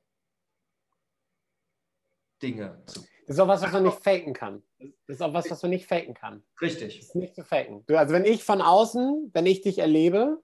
Dinge 2.41 2.81
zu. 2.85 3.01
Das 3.27 3.37
ist 3.37 3.39
auch 3.39 3.47
was, 3.47 3.61
was 3.61 3.71
man 3.71 3.83
nicht 3.83 4.03
faken 4.03 4.33
kann. 4.33 4.63
Das 4.79 5.17
ist 5.17 5.21
auch 5.21 5.33
was, 5.33 5.49
was 5.49 5.61
man 5.61 5.69
nicht 5.69 5.85
faken 5.85 6.13
kann. 6.13 6.43
Richtig. 6.59 6.97
Das 6.97 7.07
ist 7.09 7.15
nicht 7.15 7.35
zu 7.35 7.43
faken. 7.43 7.85
Du, 7.85 7.97
also 7.97 8.13
wenn 8.13 8.25
ich 8.25 8.43
von 8.43 8.61
außen, 8.61 9.29
wenn 9.33 9.45
ich 9.45 9.61
dich 9.61 9.77
erlebe, 9.77 10.41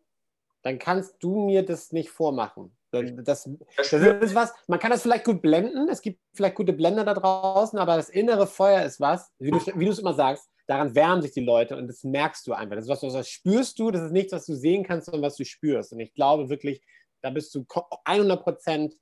dann 0.61 0.77
kannst 0.77 1.15
du 1.23 1.45
mir 1.45 1.65
das 1.65 1.91
nicht 1.91 2.09
vormachen. 2.09 2.76
Das, 2.91 3.49
das, 3.75 3.93
ist 3.93 4.35
was, 4.35 4.53
man 4.67 4.79
kann 4.79 4.91
das 4.91 5.01
vielleicht 5.01 5.25
gut 5.25 5.41
blenden, 5.41 5.89
es 5.89 6.01
gibt 6.01 6.21
vielleicht 6.33 6.55
gute 6.55 6.71
Blender 6.71 7.03
da 7.03 7.13
draußen, 7.13 7.77
aber 7.77 7.97
das 7.97 8.09
innere 8.09 8.47
Feuer 8.47 8.83
ist 8.83 9.01
was, 9.01 9.29
wie 9.39 9.51
du, 9.51 9.59
wie 9.75 9.85
du 9.85 9.91
es 9.91 9.99
immer 9.99 10.13
sagst, 10.13 10.49
daran 10.67 10.93
wärmen 10.95 11.21
sich 11.21 11.31
die 11.31 11.43
Leute 11.43 11.75
und 11.77 11.87
das 11.87 12.03
merkst 12.03 12.45
du 12.47 12.53
einfach. 12.53 12.75
Das 12.75 12.85
ist 12.85 12.89
was, 12.89 13.01
was 13.01 13.29
spürst 13.29 13.79
du, 13.79 13.89
das 13.89 14.03
ist 14.03 14.11
nichts, 14.11 14.33
was 14.33 14.45
du 14.45 14.55
sehen 14.55 14.83
kannst, 14.83 15.05
sondern 15.05 15.23
was 15.23 15.35
du 15.35 15.45
spürst. 15.45 15.93
Und 15.93 15.99
ich 15.99 16.13
glaube 16.13 16.49
wirklich, 16.49 16.81
Da 17.21 17.29
bist 17.29 17.55
du 17.55 17.65
100 18.05 18.43
Prozent, 18.43 18.95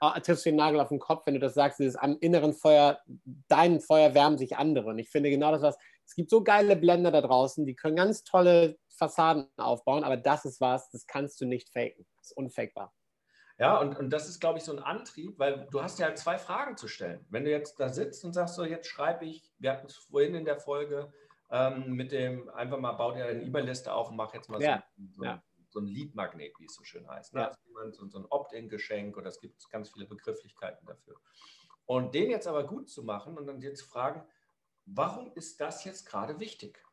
äh, 0.00 0.20
triffst 0.20 0.44
du 0.44 0.50
den 0.50 0.56
Nagel 0.56 0.80
auf 0.80 0.88
den 0.88 0.98
Kopf, 0.98 1.22
wenn 1.26 1.34
du 1.34 1.40
das 1.40 1.54
sagst, 1.54 1.78
dieses 1.78 1.96
am 1.96 2.18
inneren 2.20 2.52
Feuer, 2.52 3.00
dein 3.48 3.80
Feuer 3.80 4.14
wärmen 4.14 4.36
sich 4.36 4.56
andere. 4.56 4.90
Und 4.90 4.98
ich 4.98 5.08
finde 5.08 5.30
genau 5.30 5.52
das, 5.52 5.62
was, 5.62 5.76
es 6.04 6.14
gibt 6.14 6.28
so 6.30 6.42
geile 6.42 6.76
Blender 6.76 7.10
da 7.10 7.20
draußen, 7.20 7.64
die 7.64 7.74
können 7.74 7.96
ganz 7.96 8.24
tolle 8.24 8.76
Fassaden 8.90 9.46
aufbauen, 9.56 10.04
aber 10.04 10.16
das 10.16 10.44
ist 10.44 10.60
was, 10.60 10.90
das 10.90 11.06
kannst 11.06 11.40
du 11.40 11.46
nicht 11.46 11.70
faken. 11.70 12.04
Das 12.18 12.30
ist 12.30 12.36
unfakebar. 12.36 12.92
Ja, 13.62 13.78
und, 13.78 13.96
und 13.96 14.10
das 14.10 14.28
ist, 14.28 14.40
glaube 14.40 14.58
ich, 14.58 14.64
so 14.64 14.72
ein 14.72 14.80
Antrieb, 14.80 15.38
weil 15.38 15.68
du 15.70 15.82
hast 15.82 15.98
ja 16.00 16.06
halt 16.06 16.18
zwei 16.18 16.36
Fragen 16.36 16.76
zu 16.76 16.88
stellen. 16.88 17.24
Wenn 17.30 17.44
du 17.44 17.50
jetzt 17.50 17.78
da 17.78 17.88
sitzt 17.88 18.24
und 18.24 18.32
sagst, 18.32 18.56
so 18.56 18.64
jetzt 18.64 18.88
schreibe 18.88 19.24
ich, 19.24 19.52
wir 19.58 19.72
hatten 19.72 19.86
es 19.86 19.94
vorhin 19.96 20.34
in 20.34 20.44
der 20.44 20.58
Folge 20.58 21.12
ähm, 21.48 21.92
mit 21.92 22.10
dem, 22.10 22.48
einfach 22.50 22.78
mal 22.78 22.92
bau 22.92 23.12
dir 23.12 23.26
eine 23.26 23.40
E-Mail-Liste 23.42 23.92
auf 23.92 24.10
und 24.10 24.16
mach 24.16 24.34
jetzt 24.34 24.48
mal 24.50 24.60
ja. 24.60 24.82
so, 24.96 25.04
so, 25.12 25.24
Ja. 25.24 25.42
so 25.70 25.78
ein 25.78 25.86
Lead-Magnet, 25.86 26.58
wie 26.58 26.64
es 26.64 26.74
so 26.74 26.82
schön 26.82 27.08
heißt. 27.08 27.34
Ne? 27.34 27.40
Ja. 27.42 27.52
Also 27.84 28.08
so, 28.08 28.18
ein 28.18 28.26
Opt-in-Geschenk 28.30 29.16
oder 29.16 29.28
es 29.28 29.38
gibt 29.38 29.70
ganz 29.70 29.90
viele 29.90 30.06
Begrifflichkeiten 30.06 30.84
dafür. 30.86 31.16
Und 31.86 32.14
den 32.16 32.30
jetzt 32.30 32.48
aber 32.48 32.66
gut 32.66 32.90
zu 32.90 33.04
machen 33.04 33.38
und 33.38 33.46
dann 33.46 33.60
dir 33.60 33.74
zu 33.74 33.86
fragen, 33.86 34.24
warum 34.86 35.30
ist 35.34 35.60
das 35.60 35.84
jetzt 35.84 36.06
gerade 36.06 36.40
wichtig? 36.40 36.84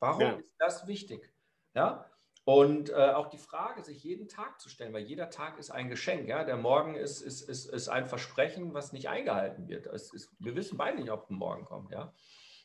Warum 0.00 0.20
Ja. 0.20 0.32
ist 0.32 0.54
das 0.58 0.86
wichtig? 0.86 1.32
Ja, 1.74 2.10
und 2.48 2.88
äh, 2.88 2.94
auch 2.94 3.28
die 3.28 3.36
Frage, 3.36 3.84
sich 3.84 4.02
jeden 4.02 4.26
Tag 4.26 4.58
zu 4.58 4.70
stellen, 4.70 4.94
weil 4.94 5.02
jeder 5.02 5.28
Tag 5.28 5.58
ist 5.58 5.70
ein 5.70 5.90
Geschenk. 5.90 6.26
Ja? 6.28 6.44
Der 6.44 6.56
Morgen 6.56 6.94
ist, 6.94 7.20
ist, 7.20 7.42
ist, 7.42 7.66
ist 7.66 7.90
ein 7.90 8.06
Versprechen, 8.06 8.72
was 8.72 8.94
nicht 8.94 9.10
eingehalten 9.10 9.68
wird. 9.68 9.84
Ist, 9.84 10.34
wir 10.38 10.56
wissen 10.56 10.78
beide 10.78 10.96
nicht, 10.96 11.10
ob 11.10 11.28
ein 11.28 11.34
Morgen 11.34 11.66
kommt. 11.66 11.90
Ja? 11.90 12.14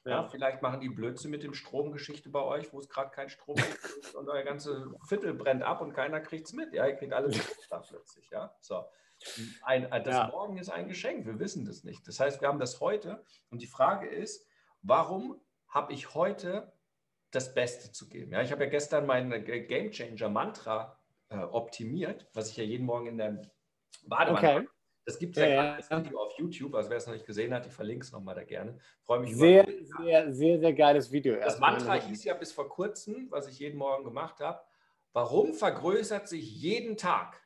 Ja, 0.05 0.23
vielleicht 0.23 0.61
machen 0.61 0.79
die 0.79 0.87
Blödsinn 0.87 1.31
mit 1.31 1.43
dem 1.43 1.53
Stromgeschichte 1.53 2.29
bei 2.29 2.39
euch, 2.39 2.71
wo 2.71 2.79
es 2.79 2.87
gerade 2.87 3.11
kein 3.11 3.27
Strom 3.27 3.57
gibt 3.57 4.15
und 4.15 4.29
euer 4.29 4.43
ganze 4.43 4.89
Viertel 5.05 5.33
brennt 5.33 5.63
ab 5.63 5.81
und 5.81 5.91
keiner 5.91 6.21
kriegt 6.21 6.47
es 6.47 6.53
mit. 6.53 6.73
Ja, 6.73 6.87
ihr 6.87 6.95
kriegt 6.95 7.11
alles 7.11 7.35
mit 7.35 7.67
da 7.69 7.79
plötzlich. 7.79 8.29
Ja, 8.29 8.55
so. 8.61 8.85
Ein, 9.63 9.91
ein, 9.91 10.05
das 10.05 10.15
Ja. 10.15 10.27
Morgen 10.29 10.57
ist 10.57 10.69
ein 10.69 10.87
Geschenk, 10.87 11.25
wir 11.25 11.39
wissen 11.39 11.65
das 11.65 11.83
nicht. 11.83 12.07
Das 12.07 12.21
heißt, 12.21 12.39
wir 12.39 12.47
haben 12.47 12.59
das 12.59 12.79
heute 12.79 13.21
und 13.49 13.61
die 13.61 13.67
Frage 13.67 14.07
ist, 14.07 14.47
warum 14.81 15.41
habe 15.67 15.91
ich 15.91 16.13
heute 16.13 16.72
das 17.33 17.53
Beste 17.53 17.91
zu 17.91 18.07
geben? 18.07 18.31
Ja, 18.31 18.41
ich 18.41 18.51
habe 18.51 18.63
ja 18.63 18.69
gestern 18.69 19.05
mein 19.05 19.31
äh, 19.31 19.41
Game 19.41 19.91
Changer 19.91 20.29
Mantra 20.29 20.97
äh, 21.29 21.37
optimiert, 21.37 22.27
was 22.33 22.49
ich 22.49 22.57
ja 22.57 22.63
jeden 22.63 22.85
Morgen 22.85 23.07
in 23.07 23.17
der 23.17 23.41
Badewanne 24.05 24.37
Okay. 24.59 24.67
Das 25.05 25.19
gibt 25.19 25.35
es 25.35 25.43
Ja, 25.43 25.49
ja, 25.49 25.79
ja. 25.79 26.05
Video 26.05 26.21
auf 26.21 26.31
YouTube, 26.37 26.73
also 26.75 26.89
wer 26.89 26.95
es 26.95 27.05
noch 27.07 27.13
nicht 27.13 27.25
gesehen 27.25 27.53
hat, 27.53 27.65
ich 27.65 27.73
verlinke 27.73 28.05
es 28.05 28.13
nochmal 28.13 28.35
da 28.35 28.43
gerne. 28.43 28.79
Freue 29.01 29.19
mich 29.19 29.31
über 29.31 29.39
Sehr, 29.41 29.67
sehr, 29.97 30.33
sehr, 30.33 30.59
sehr 30.59 30.73
geiles 30.73 31.11
Video. 31.11 31.35
das. 31.35 31.59
Mantra 31.59 31.95
hieß 31.95 32.23
ja 32.23 32.35
bis 32.35 32.53
vor 32.53 32.69
kurzem, 32.69 33.27
was 33.29 33.49
ich 33.49 33.59
jeden 33.59 33.77
Morgen 33.77 34.05
gemacht 34.05 34.39
habe, 34.39 34.61
warum 35.11 35.53
vergrößert 35.53 36.29
sich 36.29 36.55
jeden 36.55 36.95
Tag 36.95 37.41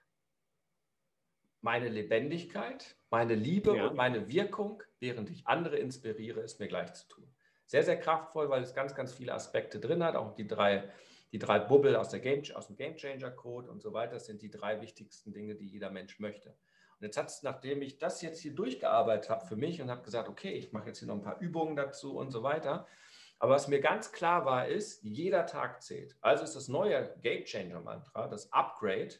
meine 1.61 1.89
Lebendigkeit, 1.89 2.95
meine 3.09 3.33
Liebe 3.33 3.75
Ja. 3.75 3.87
und 3.87 3.95
meine 3.95 4.27
Wirkung, 4.27 4.83
während 4.99 5.31
ich 5.31 5.47
andere 5.47 5.77
inspiriere, 5.77 6.41
es 6.41 6.59
mir 6.59 6.67
gleich 6.67 6.93
zu 6.93 7.07
tun. 7.07 7.33
Sehr, 7.67 7.83
sehr 7.83 7.99
kraftvoll, 7.99 8.49
weil 8.49 8.63
es 8.63 8.73
ganz, 8.73 8.95
ganz 8.95 9.13
viele 9.13 9.33
Aspekte 9.33 9.79
drin 9.79 10.03
hat, 10.03 10.15
auch 10.15 10.33
die 10.33 10.47
drei, 10.47 10.89
die 11.31 11.39
drei 11.39 11.59
Bubble 11.59 11.99
aus, 11.99 12.09
der 12.09 12.21
Game, 12.21 12.41
aus 12.55 12.67
dem 12.67 12.75
Game 12.75 12.95
Changer 12.95 13.31
Code 13.31 13.69
und 13.69 13.81
so 13.81 13.93
weiter, 13.93 14.19
sind 14.19 14.41
die 14.41 14.49
drei 14.49 14.81
wichtigsten 14.81 15.33
Dinge, 15.33 15.55
die 15.55 15.67
jeder 15.67 15.91
Mensch 15.91 16.19
möchte. 16.19 16.49
Und 16.49 17.05
jetzt 17.05 17.17
hat 17.17 17.27
es, 17.27 17.43
nachdem 17.43 17.81
ich 17.81 17.99
das 17.99 18.21
jetzt 18.21 18.39
hier 18.39 18.55
durchgearbeitet 18.55 19.29
habe 19.29 19.45
für 19.45 19.55
mich 19.55 19.81
und 19.81 19.91
habe 19.91 20.01
gesagt, 20.01 20.29
okay, 20.29 20.51
ich 20.53 20.71
mache 20.71 20.87
jetzt 20.87 20.99
hier 20.99 21.07
noch 21.07 21.15
ein 21.15 21.21
paar 21.21 21.39
Übungen 21.39 21.75
dazu 21.75 22.17
und 22.17 22.31
so 22.31 22.41
weiter, 22.41 22.87
aber 23.39 23.53
was 23.53 23.67
mir 23.67 23.79
ganz 23.79 24.11
klar 24.11 24.45
war, 24.45 24.67
ist, 24.67 25.03
jeder 25.03 25.45
Tag 25.45 25.83
zählt. 25.83 26.17
Also 26.21 26.43
ist 26.43 26.55
das 26.55 26.67
neue 26.67 27.15
Game 27.21 27.43
Changer 27.43 27.81
Mantra, 27.81 28.27
das 28.27 28.51
Upgrade. 28.51 29.13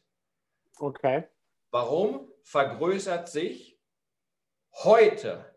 Okay. 0.80 1.28
Warum 1.70 2.32
vergrößert 2.44 3.30
sich 3.30 3.80
heute 4.74 5.57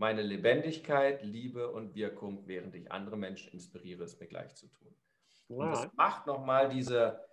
meine 0.00 0.22
Lebendigkeit, 0.22 1.22
Liebe 1.22 1.70
und 1.72 1.94
Wirkung, 1.94 2.48
während 2.48 2.74
ich 2.76 2.92
andere 2.92 3.18
Menschen 3.18 3.52
inspiriere, 3.52 4.04
es 4.04 4.20
mir 4.20 4.28
gleich 4.28 4.56
zu 4.56 4.68
tun? 4.68 4.96
Und 5.56 5.70
Ja. 5.70 5.72
das 5.72 5.92
macht 5.94 6.26
nochmal 6.26 6.70
diese, 6.70 7.28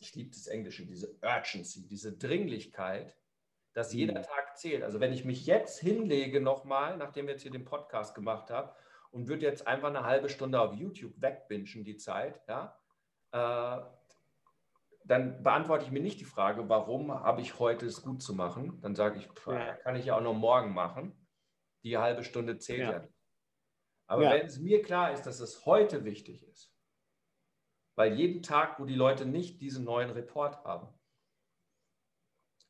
ich 0.00 0.14
liebe 0.14 0.30
das 0.30 0.46
Englische, 0.48 0.86
diese 0.86 1.18
Urgency, 1.22 1.86
diese 1.88 2.16
Dringlichkeit, 2.16 3.18
dass 3.74 3.92
jeder 3.94 4.14
Mhm. 4.14 4.22
Tag 4.22 4.58
zählt. 4.58 4.82
Also 4.84 5.00
wenn 5.00 5.12
ich 5.12 5.24
mich 5.24 5.46
jetzt 5.46 5.80
hinlege 5.80 6.40
nochmal, 6.40 6.96
nachdem 6.98 7.26
wir 7.26 7.34
jetzt 7.34 7.42
hier 7.42 7.52
den 7.52 7.64
Podcast 7.66 8.14
gemacht 8.14 8.50
haben, 8.50 8.70
und 9.12 9.28
würde 9.28 9.46
jetzt 9.46 9.66
einfach 9.66 9.88
eine 9.88 10.04
halbe 10.04 10.28
Stunde 10.28 10.60
auf 10.60 10.74
YouTube 10.74 11.14
wegbingen, 11.20 11.84
die 11.84 11.96
Zeit, 11.96 12.42
ja, 12.48 12.78
äh, 13.32 13.82
dann 15.04 15.42
beantworte 15.42 15.84
ich 15.84 15.90
mir 15.90 16.00
nicht 16.02 16.20
die 16.20 16.24
Frage, 16.24 16.68
warum 16.68 17.12
habe 17.12 17.40
ich 17.42 17.58
heute 17.58 17.86
es 17.86 18.02
gut 18.02 18.22
zu 18.22 18.34
machen? 18.34 18.80
Dann 18.82 18.94
sage 18.94 19.18
ich, 19.18 19.28
pff, 19.28 19.46
kann 19.82 19.96
ich 19.96 20.06
ja 20.06 20.16
auch 20.16 20.20
noch 20.22 20.34
morgen 20.34 20.72
machen. 20.74 21.19
Die 21.84 21.96
halbe 21.98 22.24
Stunde 22.24 22.58
zählt 22.58 22.80
ja, 22.80 22.92
Ja. 22.92 22.98
nicht. 23.00 23.14
Aber 24.06 24.24
Ja. 24.24 24.30
wenn 24.32 24.46
es 24.46 24.58
mir 24.58 24.82
klar 24.82 25.12
ist, 25.12 25.22
dass 25.22 25.40
es 25.40 25.64
heute 25.66 26.04
wichtig 26.04 26.42
ist, 26.46 26.74
weil 27.96 28.14
jeden 28.14 28.42
Tag, 28.42 28.80
wo 28.80 28.84
die 28.84 28.94
Leute 28.94 29.26
nicht 29.26 29.60
diesen 29.60 29.84
neuen 29.84 30.10
Report 30.10 30.64
haben 30.64 30.88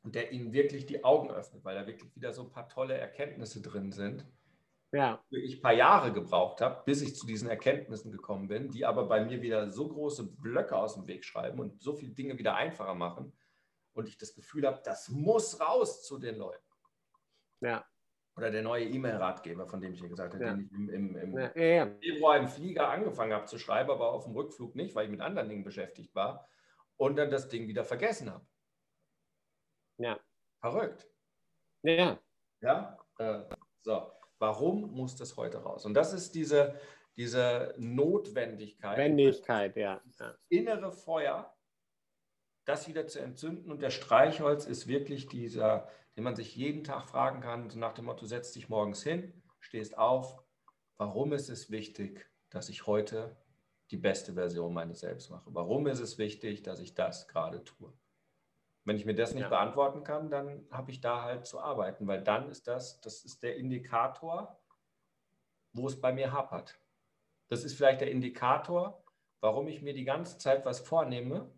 und 0.02 0.14
der 0.14 0.32
ihnen 0.32 0.52
wirklich 0.52 0.86
die 0.86 1.04
Augen 1.04 1.30
öffnet, 1.30 1.64
weil 1.64 1.74
da 1.74 1.86
wirklich 1.86 2.14
wieder 2.16 2.32
so 2.32 2.42
ein 2.44 2.50
paar 2.50 2.68
tolle 2.68 2.96
Erkenntnisse 2.96 3.62
drin 3.62 3.92
sind, 3.92 4.26
Ja. 4.92 5.24
für 5.28 5.38
ich 5.40 5.56
ein 5.58 5.62
paar 5.62 5.72
Jahre 5.74 6.12
gebraucht 6.12 6.60
habe, 6.60 6.82
bis 6.84 7.02
ich 7.02 7.16
zu 7.16 7.26
diesen 7.26 7.48
Erkenntnissen 7.48 8.12
gekommen 8.12 8.48
bin, 8.48 8.70
die 8.70 8.84
aber 8.86 9.06
bei 9.08 9.24
mir 9.24 9.42
wieder 9.42 9.70
so 9.70 9.88
große 9.88 10.36
Blöcke 10.36 10.76
aus 10.76 10.94
dem 10.94 11.06
Weg 11.06 11.24
schreiben 11.24 11.60
und 11.60 11.80
so 11.82 11.94
viele 11.94 12.12
Dinge 12.12 12.38
wieder 12.38 12.54
einfacher 12.56 12.94
machen 12.94 13.32
und 13.92 14.08
ich 14.08 14.18
das 14.18 14.34
Gefühl 14.34 14.66
habe, 14.66 14.80
das 14.84 15.08
muss 15.10 15.60
raus 15.60 16.04
zu 16.06 16.18
den 16.18 16.36
Leuten. 16.36 16.64
Ja. 17.60 17.89
Oder 18.36 18.50
der 18.50 18.62
neue 18.62 18.84
E-Mail-Ratgeber, 18.84 19.66
von 19.66 19.80
dem 19.80 19.92
ich 19.92 20.00
hier 20.00 20.08
gesagt 20.08 20.34
habe, 20.34 20.44
Ja. 20.44 20.54
den 20.54 20.60
ich 20.64 20.72
im, 20.72 20.88
im, 20.88 21.16
im 21.16 21.38
Ja, 21.38 21.52
ja, 21.56 21.64
ja. 21.64 21.90
Februar 22.00 22.36
im 22.38 22.48
Flieger 22.48 22.88
angefangen 22.88 23.32
habe 23.32 23.46
zu 23.46 23.58
schreiben, 23.58 23.90
aber 23.90 24.12
auf 24.12 24.24
dem 24.24 24.34
Rückflug 24.34 24.74
nicht, 24.76 24.94
weil 24.94 25.06
ich 25.06 25.10
mit 25.10 25.20
anderen 25.20 25.48
Dingen 25.48 25.64
beschäftigt 25.64 26.14
war 26.14 26.48
und 26.96 27.16
dann 27.16 27.30
das 27.30 27.48
Ding 27.48 27.66
wieder 27.66 27.84
vergessen 27.84 28.30
habe. 28.30 28.46
Ja. 29.98 30.18
Verrückt. 30.60 31.06
ja. 31.82 32.18
Ja, 32.62 32.98
äh, 33.18 33.42
so. 33.82 34.12
Warum 34.38 34.90
muss 34.92 35.16
das 35.16 35.36
heute 35.36 35.58
raus? 35.58 35.84
Und 35.84 35.94
das 35.94 36.12
ist 36.14 36.34
diese, 36.34 36.74
diese 37.16 37.74
Notwendigkeit, 37.78 38.96
Wendigkeit, 38.96 39.76
ja. 39.76 40.00
ja. 40.18 40.34
innere 40.48 40.92
Feuer, 40.92 41.54
das 42.64 42.88
wieder 42.88 43.06
zu 43.06 43.20
entzünden. 43.20 43.70
Und 43.70 43.82
der 43.82 43.90
Streichholz 43.90 44.64
ist 44.66 44.88
wirklich 44.88 45.26
dieser, 45.28 45.88
den 46.20 46.24
man 46.24 46.36
sich 46.36 46.54
jeden 46.54 46.84
Tag 46.84 47.08
fragen 47.08 47.40
kann, 47.40 47.70
so 47.70 47.78
nach 47.78 47.94
dem 47.94 48.04
Motto, 48.04 48.26
setz 48.26 48.52
dich 48.52 48.68
morgens 48.68 49.02
hin, 49.02 49.42
stehst 49.58 49.96
auf. 49.96 50.44
Warum 50.98 51.32
ist 51.32 51.48
es 51.48 51.70
wichtig, 51.70 52.30
dass 52.50 52.68
ich 52.68 52.86
heute 52.86 53.38
die 53.90 53.96
beste 53.96 54.34
Version 54.34 54.74
meines 54.74 55.00
Selbst 55.00 55.30
mache? 55.30 55.48
Warum 55.54 55.86
ist 55.86 55.98
es 55.98 56.18
wichtig, 56.18 56.62
dass 56.62 56.78
ich 56.78 56.94
das 56.94 57.26
gerade 57.26 57.64
tue? 57.64 57.94
Wenn 58.84 58.96
ich 58.96 59.06
mir 59.06 59.14
das 59.14 59.32
nicht 59.32 59.44
Ja. 59.44 59.48
beantworten 59.48 60.04
kann, 60.04 60.30
dann 60.30 60.66
habe 60.70 60.90
ich 60.90 61.00
da 61.00 61.22
halt 61.22 61.46
zu 61.46 61.58
arbeiten, 61.58 62.06
weil 62.06 62.22
dann 62.22 62.50
ist 62.50 62.68
das, 62.68 63.00
das 63.00 63.24
ist 63.24 63.42
der 63.42 63.56
Indikator, 63.56 64.60
wo 65.72 65.86
es 65.86 65.98
bei 65.98 66.12
mir 66.12 66.32
hapert. 66.32 66.78
Das 67.48 67.64
ist 67.64 67.72
vielleicht 67.78 68.02
der 68.02 68.10
Indikator, 68.10 69.02
warum 69.40 69.68
ich 69.68 69.80
mir 69.80 69.94
die 69.94 70.04
ganze 70.04 70.36
Zeit 70.36 70.66
was 70.66 70.80
vornehme, 70.80 71.50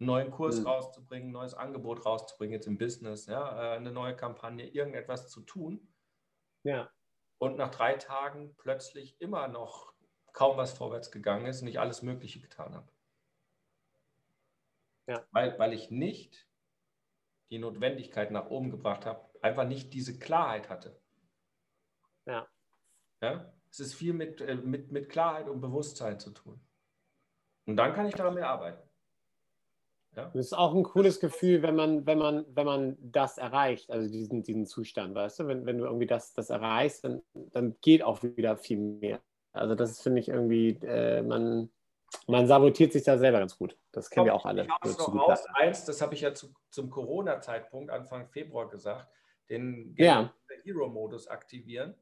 einen 0.00 0.06
neuen 0.06 0.30
Kurs 0.30 0.60
Mhm. 0.60 0.66
rauszubringen, 0.66 1.28
ein 1.28 1.32
neues 1.32 1.54
Angebot 1.54 2.04
rauszubringen, 2.04 2.52
jetzt 2.54 2.66
im 2.66 2.78
Business, 2.78 3.26
ja, 3.26 3.74
äh, 3.74 3.76
eine 3.76 3.92
neue 3.92 4.16
Kampagne, 4.16 4.68
irgendetwas 4.68 5.28
zu 5.30 5.40
tun 5.42 5.94
Ja. 6.64 6.90
und 7.38 7.56
nach 7.56 7.70
drei 7.70 7.94
Tagen 7.94 8.56
plötzlich 8.56 9.20
immer 9.20 9.48
noch 9.48 9.94
kaum 10.32 10.56
was 10.56 10.76
vorwärts 10.76 11.12
gegangen 11.12 11.46
ist 11.46 11.62
und 11.62 11.68
ich 11.68 11.78
alles 11.78 12.02
Mögliche 12.02 12.40
getan 12.40 12.74
habe. 12.74 12.90
Ja. 15.06 15.26
Weil, 15.30 15.58
weil 15.58 15.72
ich 15.72 15.90
nicht 15.90 16.48
die 17.50 17.58
Notwendigkeit 17.58 18.30
nach 18.30 18.46
oben 18.46 18.70
gebracht 18.70 19.06
habe, 19.06 19.28
einfach 19.42 19.64
nicht 19.66 19.92
diese 19.92 20.18
Klarheit 20.18 20.68
hatte. 20.70 21.00
Ja. 22.26 22.48
Ja? 23.20 23.52
Es 23.70 23.80
ist 23.80 23.94
viel 23.94 24.12
mit, 24.12 24.40
äh, 24.40 24.56
mit, 24.56 24.90
mit 24.90 25.08
Klarheit 25.08 25.48
und 25.48 25.60
Bewusstsein 25.60 26.18
zu 26.18 26.30
tun. 26.32 26.66
Und 27.66 27.76
dann 27.76 27.94
kann 27.94 28.06
ich 28.06 28.14
daran 28.14 28.34
mehr 28.34 28.48
arbeiten. 28.48 28.88
Ja? 30.16 30.30
Das 30.34 30.46
ist 30.46 30.52
auch 30.52 30.74
ein 30.74 30.82
cooles 30.82 31.20
Gefühl, 31.20 31.62
wenn 31.62 31.76
man, 31.76 32.06
wenn 32.06 32.18
man, 32.18 32.44
wenn 32.54 32.66
man 32.66 32.96
das 33.00 33.38
erreicht, 33.38 33.90
also 33.90 34.10
diesen, 34.10 34.42
diesen 34.42 34.66
Zustand, 34.66 35.14
weißt 35.14 35.40
du, 35.40 35.46
wenn, 35.46 35.66
wenn 35.66 35.78
du 35.78 35.84
irgendwie 35.84 36.06
das, 36.06 36.32
das 36.34 36.50
erreichst, 36.50 37.04
dann, 37.04 37.22
dann 37.34 37.76
geht 37.80 38.02
auch 38.02 38.22
wieder 38.22 38.56
viel 38.56 38.78
mehr. 38.78 39.20
Also 39.52 39.74
das 39.74 40.00
finde 40.00 40.20
ich 40.20 40.28
irgendwie, 40.28 40.78
äh, 40.82 41.22
man, 41.22 41.70
man 42.26 42.46
sabotiert 42.46 42.92
sich 42.92 43.04
da 43.04 43.18
selber 43.18 43.38
ganz 43.38 43.56
gut. 43.56 43.76
Das 43.92 44.10
kennen 44.10 44.26
wir 44.26 44.34
auch 44.34 44.46
alle. 44.46 44.64
Ich 44.64 44.70
hau's 44.70 44.96
So 44.96 45.12
noch 45.12 45.26
zu 45.26 45.30
raus. 45.30 45.46
Eins, 45.54 45.84
das 45.84 46.00
habe 46.00 46.14
ich 46.14 46.22
ja 46.22 46.34
zu, 46.34 46.52
zum 46.70 46.90
Corona-Zeitpunkt 46.90 47.90
Anfang 47.90 48.26
Februar 48.28 48.68
gesagt, 48.68 49.08
den 49.48 49.94
Ja. 49.96 50.32
Hero-Modus 50.64 51.28
aktivieren. 51.28 51.94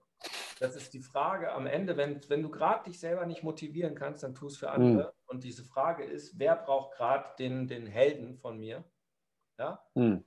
Das 0.63 0.77
ist 0.77 0.95
die 0.95 1.01
Frage 1.01 1.51
am 1.51 1.67
Ende, 1.67 1.97
wenn, 1.97 2.21
wenn 2.29 2.41
du 2.41 2.49
gerade 2.49 2.85
dich 2.85 3.01
selber 3.01 3.27
nicht 3.27 3.43
motivieren 3.43 3.97
kannst, 3.97 4.23
dann 4.23 4.37
tu 4.37 4.47
es 4.47 4.57
für 4.57 4.71
andere. 4.71 5.13
Und 5.27 5.43
diese 5.43 5.65
Frage 5.65 6.05
ist, 6.05 6.39
wer 6.39 6.55
braucht 6.55 6.97
gerade 6.97 7.31
den, 7.37 7.67
den 7.67 7.85
Helden 7.85 8.37
von 8.37 8.61
mir? 8.61 8.85
Ja? 9.59 9.85
Hm. 9.97 10.25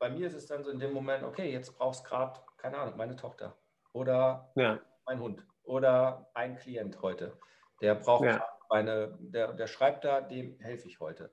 Bei 0.00 0.10
mir 0.10 0.26
ist 0.26 0.34
es 0.34 0.46
dann 0.46 0.64
so 0.64 0.70
in 0.70 0.80
dem 0.80 0.92
Moment, 0.92 1.22
okay, 1.22 1.52
jetzt 1.52 1.78
brauchst 1.78 2.04
du 2.04 2.08
gerade, 2.08 2.40
keine 2.56 2.78
Ahnung, 2.78 2.96
meine 2.96 3.14
Tochter 3.14 3.56
oder 3.92 4.50
ja. 4.56 4.80
mein 5.06 5.20
Hund 5.20 5.46
oder 5.62 6.28
ein 6.34 6.56
Klient 6.56 7.00
heute. 7.00 7.38
Der 7.80 7.94
braucht 7.94 8.24
ja. 8.24 8.44
meine, 8.68 9.16
der, 9.20 9.52
der 9.52 9.68
schreibt 9.68 10.04
da, 10.04 10.20
dem 10.20 10.58
helfe 10.58 10.88
ich 10.88 10.98
heute. 10.98 11.32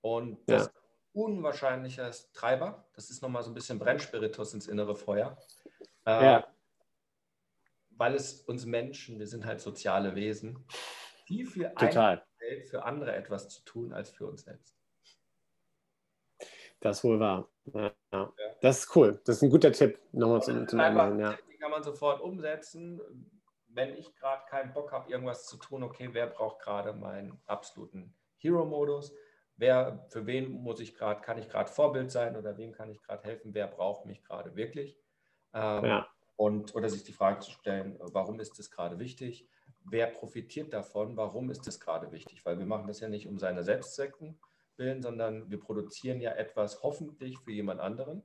Und 0.00 0.38
das 0.48 0.66
ja. 0.66 0.72
unwahrscheinlicher 1.12 2.10
Treiber, 2.32 2.88
das 2.94 3.10
ist 3.10 3.20
nochmal 3.20 3.42
so 3.42 3.50
ein 3.50 3.54
bisschen 3.54 3.78
Brennspiritus 3.78 4.54
ins 4.54 4.66
innere 4.66 4.96
Feuer. 4.96 5.36
Äh, 6.06 6.24
ja. 6.24 6.51
Weil 8.02 8.14
es 8.14 8.42
uns 8.42 8.66
Menschen, 8.66 9.18
wir 9.18 9.26
sind 9.26 9.46
halt 9.46 9.60
soziale 9.60 10.14
Wesen, 10.14 10.64
viel, 11.24 11.46
viel 11.46 11.70
Total. 11.70 12.24
für 12.68 12.84
andere 12.84 13.14
etwas 13.14 13.48
zu 13.48 13.64
tun 13.64 13.92
als 13.92 14.10
für 14.10 14.26
uns 14.26 14.42
selbst. 14.42 14.76
Das 16.80 16.98
ist 16.98 17.04
wohl 17.04 17.20
wahr. 17.20 17.48
Ja, 17.72 17.94
ja. 18.12 18.32
Das 18.60 18.80
ist 18.80 18.96
cool. 18.96 19.20
Das 19.24 19.36
ist 19.36 19.42
ein 19.42 19.50
guter 19.50 19.70
Tipp. 19.70 20.00
Nochmal 20.10 20.42
zum, 20.42 20.66
zum 20.66 20.80
Ende. 20.80 21.22
Ja. 21.22 21.38
Die 21.48 21.56
kann 21.58 21.70
man 21.70 21.82
sofort 21.82 22.20
umsetzen 22.20 23.00
wenn 23.74 23.96
ich 23.96 24.14
gerade 24.16 24.44
keinen 24.48 24.72
Bock 24.72 24.92
habe, 24.92 25.10
irgendwas 25.10 25.46
zu 25.46 25.56
tun, 25.56 25.82
okay, 25.82 26.10
wer 26.12 26.26
braucht 26.26 26.60
gerade 26.60 26.92
meinen 26.92 27.40
absoluten 27.46 28.14
Hero-Modus? 28.38 29.14
Wer, 29.56 30.04
für 30.08 30.26
wen 30.26 30.50
muss 30.50 30.80
ich 30.80 30.94
gerade, 30.94 31.20
kann 31.20 31.38
ich 31.38 31.48
gerade 31.48 31.70
Vorbild 31.70 32.10
sein 32.10 32.36
oder 32.36 32.56
wem 32.56 32.72
kann 32.72 32.90
ich 32.90 33.02
gerade 33.02 33.22
helfen? 33.24 33.54
Wer 33.54 33.66
braucht 33.66 34.06
mich 34.06 34.22
gerade 34.24 34.56
wirklich? 34.56 34.98
Ähm, 35.54 35.84
ja. 35.84 36.08
Und, 36.36 36.74
oder 36.74 36.88
sich 36.88 37.04
die 37.04 37.12
Frage 37.12 37.40
zu 37.40 37.50
stellen, 37.50 37.96
warum 38.00 38.40
ist 38.40 38.58
das 38.58 38.70
gerade 38.70 38.98
wichtig? 38.98 39.48
Wer 39.84 40.06
profitiert 40.06 40.72
davon? 40.72 41.16
Warum 41.16 41.50
ist 41.50 41.66
das 41.66 41.80
gerade 41.80 42.10
wichtig? 42.12 42.44
Weil 42.44 42.58
wir 42.58 42.66
machen 42.66 42.86
das 42.86 43.00
ja 43.00 43.08
nicht 43.08 43.28
um 43.28 43.38
seine 43.38 43.62
Selbstzwecken 43.62 44.38
willen, 44.76 45.02
sondern 45.02 45.50
wir 45.50 45.60
produzieren 45.60 46.20
ja 46.20 46.32
etwas 46.32 46.82
hoffentlich 46.82 47.38
für 47.38 47.52
jemand 47.52 47.80
anderen. 47.80 48.22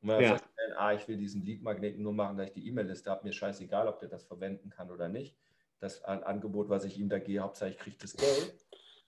Und 0.00 0.08
wenn 0.08 0.18
wir 0.20 0.26
ja. 0.26 0.36
feststellen, 0.36 0.74
ah, 0.76 0.94
ich 0.94 1.08
will 1.08 1.16
diesen 1.16 1.42
Lead-Magneten 1.42 2.02
nur 2.02 2.12
machen, 2.12 2.36
da 2.36 2.44
ich 2.44 2.52
die 2.52 2.66
E-Mail-Liste 2.68 3.10
habe, 3.10 3.26
mir 3.26 3.32
scheißegal, 3.32 3.88
ob 3.88 3.98
der 3.98 4.08
das 4.08 4.24
verwenden 4.24 4.70
kann 4.70 4.90
oder 4.90 5.08
nicht. 5.08 5.36
Das 5.80 6.02
Angebot, 6.04 6.68
was 6.68 6.84
ich 6.84 6.98
ihm 6.98 7.08
da 7.08 7.18
gehe, 7.18 7.40
Hauptsache 7.40 7.70
ich 7.70 7.78
kriege 7.78 7.96
das 8.00 8.16
Geld. 8.16 8.54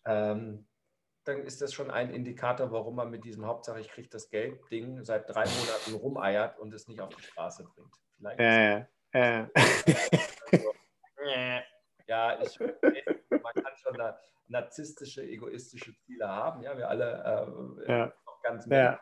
Ähm, 0.04 0.66
dann 1.30 1.44
ist 1.44 1.62
das 1.62 1.72
schon 1.72 1.90
ein 1.90 2.10
Indikator, 2.10 2.70
warum 2.72 2.96
man 2.96 3.10
mit 3.10 3.24
diesem 3.24 3.46
Hauptsache 3.46 3.80
ich 3.80 3.88
kriege 3.88 4.08
das 4.08 4.30
Geld-Ding 4.30 5.04
seit 5.04 5.28
drei 5.28 5.44
Monaten 5.44 5.94
rumeiert 5.94 6.58
und 6.58 6.72
es 6.74 6.88
nicht 6.88 7.00
auf 7.00 7.14
die 7.14 7.22
Straße 7.22 7.64
bringt. 7.64 7.94
Vielleicht 8.16 8.40
äh, 8.40 8.84
äh. 9.12 9.46
Also, 10.50 10.74
ja, 12.06 12.42
ich, 12.42 12.58
man 12.58 13.54
kann 13.54 13.76
schon 13.76 13.96
narzisstische, 14.48 15.22
egoistische 15.22 15.94
Ziele 16.00 16.28
haben. 16.28 16.62
Ja, 16.62 16.76
wir 16.76 16.88
alle 16.88 17.78
äh, 17.86 17.92
ja. 17.92 18.12
ganz 18.42 18.66
ja 18.66 19.00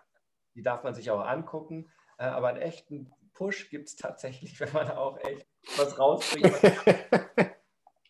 die 0.58 0.62
darf 0.62 0.82
man 0.82 0.92
sich 0.92 1.11
auch 1.11 1.25
angucken. 1.25 1.90
Äh, 2.18 2.25
aber 2.25 2.49
einen 2.49 2.61
echten 2.61 3.12
Push 3.32 3.70
gibt 3.70 3.88
es 3.88 3.97
tatsächlich, 3.97 4.58
wenn 4.61 4.73
man 4.73 4.90
auch 4.90 5.18
echt 5.25 5.47
was 5.76 5.99
rausbringt. 5.99 6.52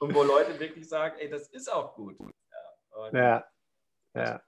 und 0.00 0.14
wo 0.14 0.22
Leute 0.22 0.58
wirklich 0.58 0.88
sagen, 0.88 1.16
ey, 1.18 1.28
das 1.28 1.48
ist 1.48 1.70
auch 1.70 1.94
gut. 1.94 2.16
Ja, 3.12 3.12
ja. 3.12 3.46
Ja. 4.18 4.42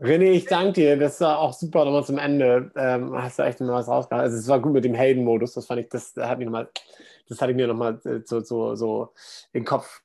René, 0.00 0.30
ich 0.30 0.44
danke 0.44 0.74
dir. 0.74 0.96
Das 0.96 1.20
war 1.20 1.38
auch 1.40 1.52
super 1.52 1.84
nochmal 1.84 2.04
zum 2.04 2.18
Ende. 2.18 2.70
Ähm, 2.76 3.20
hast 3.20 3.38
du 3.38 3.42
echt 3.42 3.60
mal 3.60 3.72
was 3.72 3.88
rausgehauen. 3.88 4.22
Also 4.22 4.36
es 4.36 4.46
war 4.46 4.60
gut 4.60 4.72
mit 4.72 4.84
dem 4.84 4.94
Heldenmodus. 4.94 5.54
Das 5.54 5.66
fand 5.66 5.80
ich, 5.80 5.88
das 5.88 6.14
hat 6.16 6.38
mich 6.38 6.46
nochmal, 6.46 6.70
das 7.28 7.40
hatte 7.40 7.50
ich 7.50 7.56
mir 7.56 7.66
nochmal 7.66 8.00
äh, 8.04 8.20
so, 8.24 8.40
so, 8.40 8.76
so 8.76 9.12
in 9.52 9.62
den 9.62 9.64
Kopf 9.64 10.02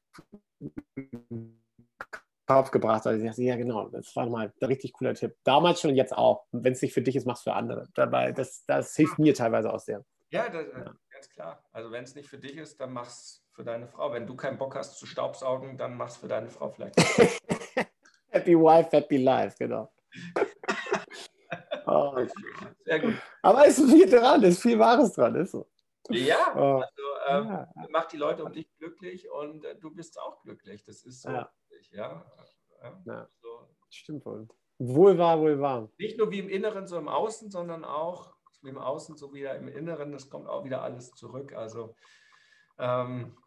Kopf 2.46 2.72
gebracht. 2.72 3.06
Also 3.08 3.24
ich 3.24 3.30
dachte, 3.30 3.44
ja 3.44 3.56
genau, 3.56 3.89
das 3.89 4.15
war 4.15 4.27
mal 4.30 4.51
ein 4.60 4.65
richtig 4.65 4.94
cooler 4.94 5.13
Tipp. 5.13 5.36
Damals 5.44 5.80
schon 5.80 5.92
und 5.92 5.96
jetzt 5.96 6.15
auch. 6.15 6.46
Wenn 6.51 6.74
es 6.74 6.82
nicht 6.82 6.94
für 6.94 7.01
dich 7.01 7.15
ist, 7.15 7.25
mach 7.25 7.38
es 7.38 7.44
für 7.44 7.53
andere. 7.53 7.88
Dabei, 7.94 8.32
das, 8.32 8.65
das 8.65 8.96
hilft 8.96 9.20
mir 9.20 9.34
teilweise 9.34 9.72
auch 9.72 9.80
sehr. 9.80 10.03
Ja, 10.30 10.50
das, 10.50 10.65
ja. 10.68 10.94
ganz 11.12 11.30
klar. 11.30 11.63
Also 11.72 11.92
wenn 11.92 12.03
es 12.03 12.15
nicht 12.15 12.30
für 12.30 12.38
dich 12.38 12.58
ist, 12.58 12.79
dann 12.79 12.92
mach 12.94 13.07
es 13.07 13.43
für 13.53 13.63
deine 13.63 13.87
Frau. 13.87 14.11
Wenn 14.11 14.27
du 14.27 14.35
keinen 14.35 14.57
Bock 14.57 14.75
hast 14.75 14.98
zu 15.00 15.05
staubsaugen, 15.05 15.77
dann 15.77 15.96
mach 15.96 16.09
es 16.09 16.18
für 16.18 16.27
deine 16.27 16.50
Frau 16.50 16.70
vielleicht. 16.70 16.98
happy 18.29 18.55
wife, 18.55 18.89
happy 18.92 19.18
life, 19.18 19.55
genau. 19.57 19.92
oh. 21.87 22.25
Sehr 22.85 23.00
gut. 23.00 23.16
Aber 23.42 23.68
es 23.68 23.79
ist 23.79 23.92
viel 23.92 24.09
dran, 24.09 24.44
es 24.44 24.55
ist 24.55 24.61
viel 24.61 24.79
Wahres 24.79 25.13
dran, 25.13 25.35
ist 25.35 25.51
so. 25.51 25.68
Ja, 26.09 26.53
oh. 26.55 26.81
also 26.81 27.03
ähm, 27.29 27.48
ja. 27.48 27.74
mach 27.89 28.05
die 28.07 28.18
Leute 28.18 28.44
um 28.44 28.51
dich 28.51 28.68
glücklich 28.77 29.29
und 29.31 29.63
äh, 29.63 29.75
du 29.77 29.89
bist 29.89 30.20
auch 30.20 30.42
glücklich. 30.42 30.83
Das 30.83 31.03
ist 31.03 31.22
so. 31.22 31.29
Ja 31.29 31.50
ja. 31.94 32.25
ja. 33.05 33.27
So. 33.42 33.68
Stimmt 33.89 34.25
wohl. 34.25 34.48
Wohl 34.79 35.18
wahr, 35.18 35.39
wohl 35.39 35.59
wahr. 35.59 35.89
Nicht 35.98 36.18
nur 36.18 36.31
wie 36.31 36.39
im 36.39 36.50
Inneren, 36.50 36.87
so 36.87 36.98
im 36.98 37.07
Außen, 37.07 37.51
sondern 37.51 37.85
auch 37.85 38.35
wie 38.61 38.70
im 38.70 38.77
Außen, 38.77 39.18
so 39.18 39.33
wieder 39.33 39.55
im 39.55 39.68
Inneren. 39.68 40.11
Das 40.11 40.29
kommt 40.29 40.48
auch 40.48 40.66
wieder 40.66 40.81
alles 40.81 41.11
zurück. 41.11 41.53
Also 41.53 41.96
ähm, 42.79 43.37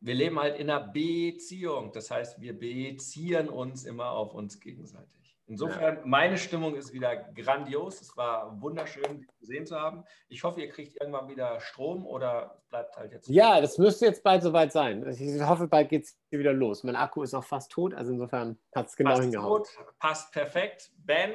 wir 0.00 0.14
leben 0.14 0.38
halt 0.38 0.56
in 0.58 0.70
einer 0.70 0.86
Beziehung. 0.86 1.92
Das 1.92 2.10
heißt, 2.10 2.40
wir 2.40 2.58
beziehen 2.58 3.48
uns 3.48 3.84
immer 3.84 4.10
auf 4.10 4.34
uns 4.34 4.60
gegenseitig. 4.60 5.18
Insofern, 5.48 6.00
meine 6.04 6.36
Stimmung 6.36 6.74
ist 6.74 6.92
wieder 6.92 7.16
grandios. 7.16 8.02
Es 8.02 8.14
war 8.18 8.60
wunderschön, 8.60 9.20
dich 9.20 9.38
gesehen 9.40 9.64
zu 9.64 9.80
haben. 9.80 10.04
Ich 10.28 10.44
hoffe, 10.44 10.60
ihr 10.60 10.68
kriegt 10.68 11.00
irgendwann 11.00 11.26
wieder 11.28 11.58
Strom 11.60 12.06
oder 12.06 12.60
bleibt 12.68 12.94
halt 12.98 13.12
jetzt. 13.12 13.28
Ja, 13.28 13.58
das 13.58 13.78
müsste 13.78 14.04
jetzt 14.04 14.22
bald 14.22 14.42
soweit 14.42 14.72
sein. 14.72 15.08
Ich 15.08 15.42
hoffe, 15.42 15.66
bald 15.66 15.88
geht 15.88 16.04
es 16.04 16.18
wieder 16.30 16.52
los. 16.52 16.84
Mein 16.84 16.96
Akku 16.96 17.22
ist 17.22 17.32
auch 17.32 17.44
fast 17.44 17.72
tot, 17.72 17.94
also 17.94 18.12
insofern 18.12 18.58
hat 18.74 18.88
es 18.88 18.96
genau 18.96 19.12
passt 19.12 19.22
hingehauen. 19.22 19.62
Tot, 19.64 19.68
passt 19.98 20.32
perfekt. 20.32 20.92
Ben, 20.98 21.32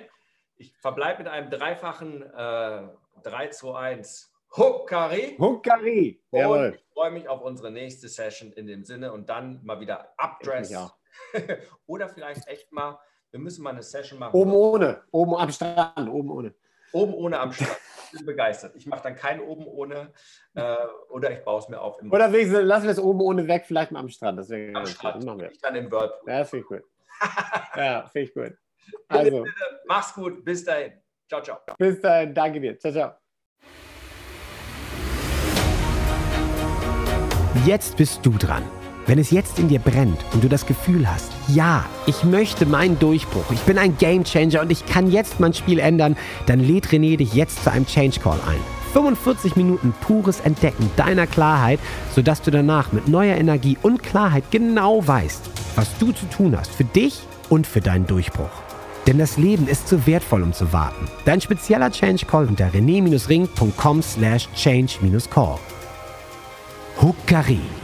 ich 0.58 0.78
verbleibe 0.78 1.24
mit 1.24 1.28
einem 1.28 1.50
dreifachen 1.50 2.22
äh, 2.22 2.88
3, 3.24 3.50
2, 3.50 3.80
1. 3.80 4.33
Huckari. 4.56 5.36
Huckari. 5.40 6.22
Und 6.30 6.76
ich 6.76 6.86
freue 6.94 7.12
mich 7.12 7.28
auf 7.28 7.42
unsere 7.42 7.72
nächste 7.72 8.08
Session 8.08 8.52
in 8.54 8.68
dem 8.68 8.84
Sinne 8.84 9.12
und 9.12 9.30
dann 9.30 9.60
mal 9.64 9.80
wieder 9.80 10.14
Updress. 10.18 10.74
oder 11.86 12.10
vielleicht 12.10 12.48
echt 12.48 12.72
mal 12.72 13.00
wir 13.34 13.40
müssen 13.40 13.64
mal 13.64 13.72
eine 13.72 13.82
Session 13.82 14.20
machen. 14.20 14.36
Oben 14.36 14.54
ohne, 14.54 15.02
oben 15.12 15.36
am 15.36 15.52
Strand, 15.52 16.08
oben 16.08 16.30
ohne. 16.30 16.54
Oben 16.92 17.16
ohne 17.16 17.40
am 17.40 17.52
Strand. 17.52 17.80
Ich 18.06 18.20
bin 18.20 18.28
begeistert. 18.28 18.76
Ich 18.76 18.86
mache 18.86 19.02
dann 19.02 19.16
kein 19.16 19.42
oben 19.42 19.66
ohne 19.66 20.14
äh, 20.54 20.76
oder 21.10 21.32
ich 21.32 21.44
baue 21.44 21.60
es 21.60 21.68
mir 21.68 21.82
auf. 21.82 22.00
oder 22.00 22.32
wenigstens 22.32 22.62
lassen 22.62 22.84
wir 22.84 22.92
es 22.92 23.00
oben 23.00 23.22
ohne 23.22 23.48
weg, 23.48 23.66
vielleicht 23.66 23.92
mal 23.92 24.02
am 24.02 24.10
Strand. 24.10 24.38
Das 24.38 24.50
wäre 24.50 24.78
am 24.78 24.86
Strand. 24.86 25.16
Das 25.16 25.26
machen 25.26 25.40
wir. 25.40 25.52
Ich 25.52 25.60
dann 25.60 25.76
im 25.76 25.92
Whirlpool. 25.92 26.32
Ja, 26.32 26.46
finde 26.46 26.62
ich 26.62 26.68
gut. 26.68 26.84
ja, 27.76 28.06
finde 28.06 28.28
ich 28.28 28.34
gut. 28.36 28.56
Also. 29.08 29.46
Mach's 29.88 30.14
gut. 30.14 30.46
Bis 30.46 30.64
dahin. 30.64 30.94
Ciao, 31.28 31.42
ciao. 31.42 31.58
Bis 31.80 32.00
dahin. 32.00 32.36
Danke 32.36 32.60
dir. 32.60 32.78
Ciao, 32.78 32.94
ciao. 32.94 33.23
Jetzt 37.66 37.98
bist 37.98 38.20
du 38.24 38.32
dran. 38.32 38.64
Wenn 39.06 39.20
es 39.20 39.30
jetzt 39.30 39.60
in 39.60 39.68
dir 39.68 39.80
brennt 39.80 40.18
und 40.34 40.44
du 40.44 40.50
das 40.50 40.66
Gefühl 40.66 41.10
hast, 41.10 41.32
ja, 41.48 41.86
ich 42.08 42.24
möchte 42.24 42.66
meinen 42.66 42.98
Durchbruch, 42.98 43.46
ich 43.52 43.60
bin 43.60 43.78
ein 43.78 43.96
Gamechanger 43.98 44.62
und 44.62 44.72
ich 44.72 44.86
kann 44.86 45.12
jetzt 45.12 45.40
mein 45.40 45.54
Spiel 45.54 45.80
ändern, 45.80 46.18
dann 46.48 46.60
lädt 46.60 46.88
René 46.88 47.16
dich 47.16 47.34
jetzt 47.34 47.64
zu 47.64 47.72
einem 47.72 47.86
Change 47.86 48.20
Call 48.20 48.40
ein. 48.48 48.60
45 48.94 49.56
Minuten 49.56 49.94
pures 50.02 50.40
Entdecken 50.40 50.90
deiner 50.96 51.28
Klarheit, 51.28 51.80
sodass 52.16 52.42
du 52.42 52.50
danach 52.50 52.92
mit 52.92 53.08
neuer 53.08 53.36
Energie 53.36 53.78
und 53.82 54.02
Klarheit 54.02 54.46
genau 54.50 55.08
weißt, 55.08 55.50
was 55.76 55.96
du 56.00 56.12
zu 56.12 56.26
tun 56.26 56.58
hast 56.58 56.74
für 56.74 56.86
dich 56.86 57.22
und 57.50 57.68
für 57.68 57.82
deinen 57.82 58.08
Durchbruch. 58.08 58.50
Denn 59.06 59.20
das 59.20 59.38
Leben 59.38 59.68
ist 59.68 59.88
zu 59.88 60.08
wertvoll, 60.08 60.44
um 60.44 60.54
zu 60.54 60.74
warten. 60.74 61.08
Dein 61.26 61.40
spezieller 61.40 61.92
Change 61.92 62.26
Call 62.26 62.48
unter 62.48 62.68
rené-ring.com 62.74 64.02
slash 64.02 64.50
change-call. 64.56 65.60
Huckari. 66.98 67.83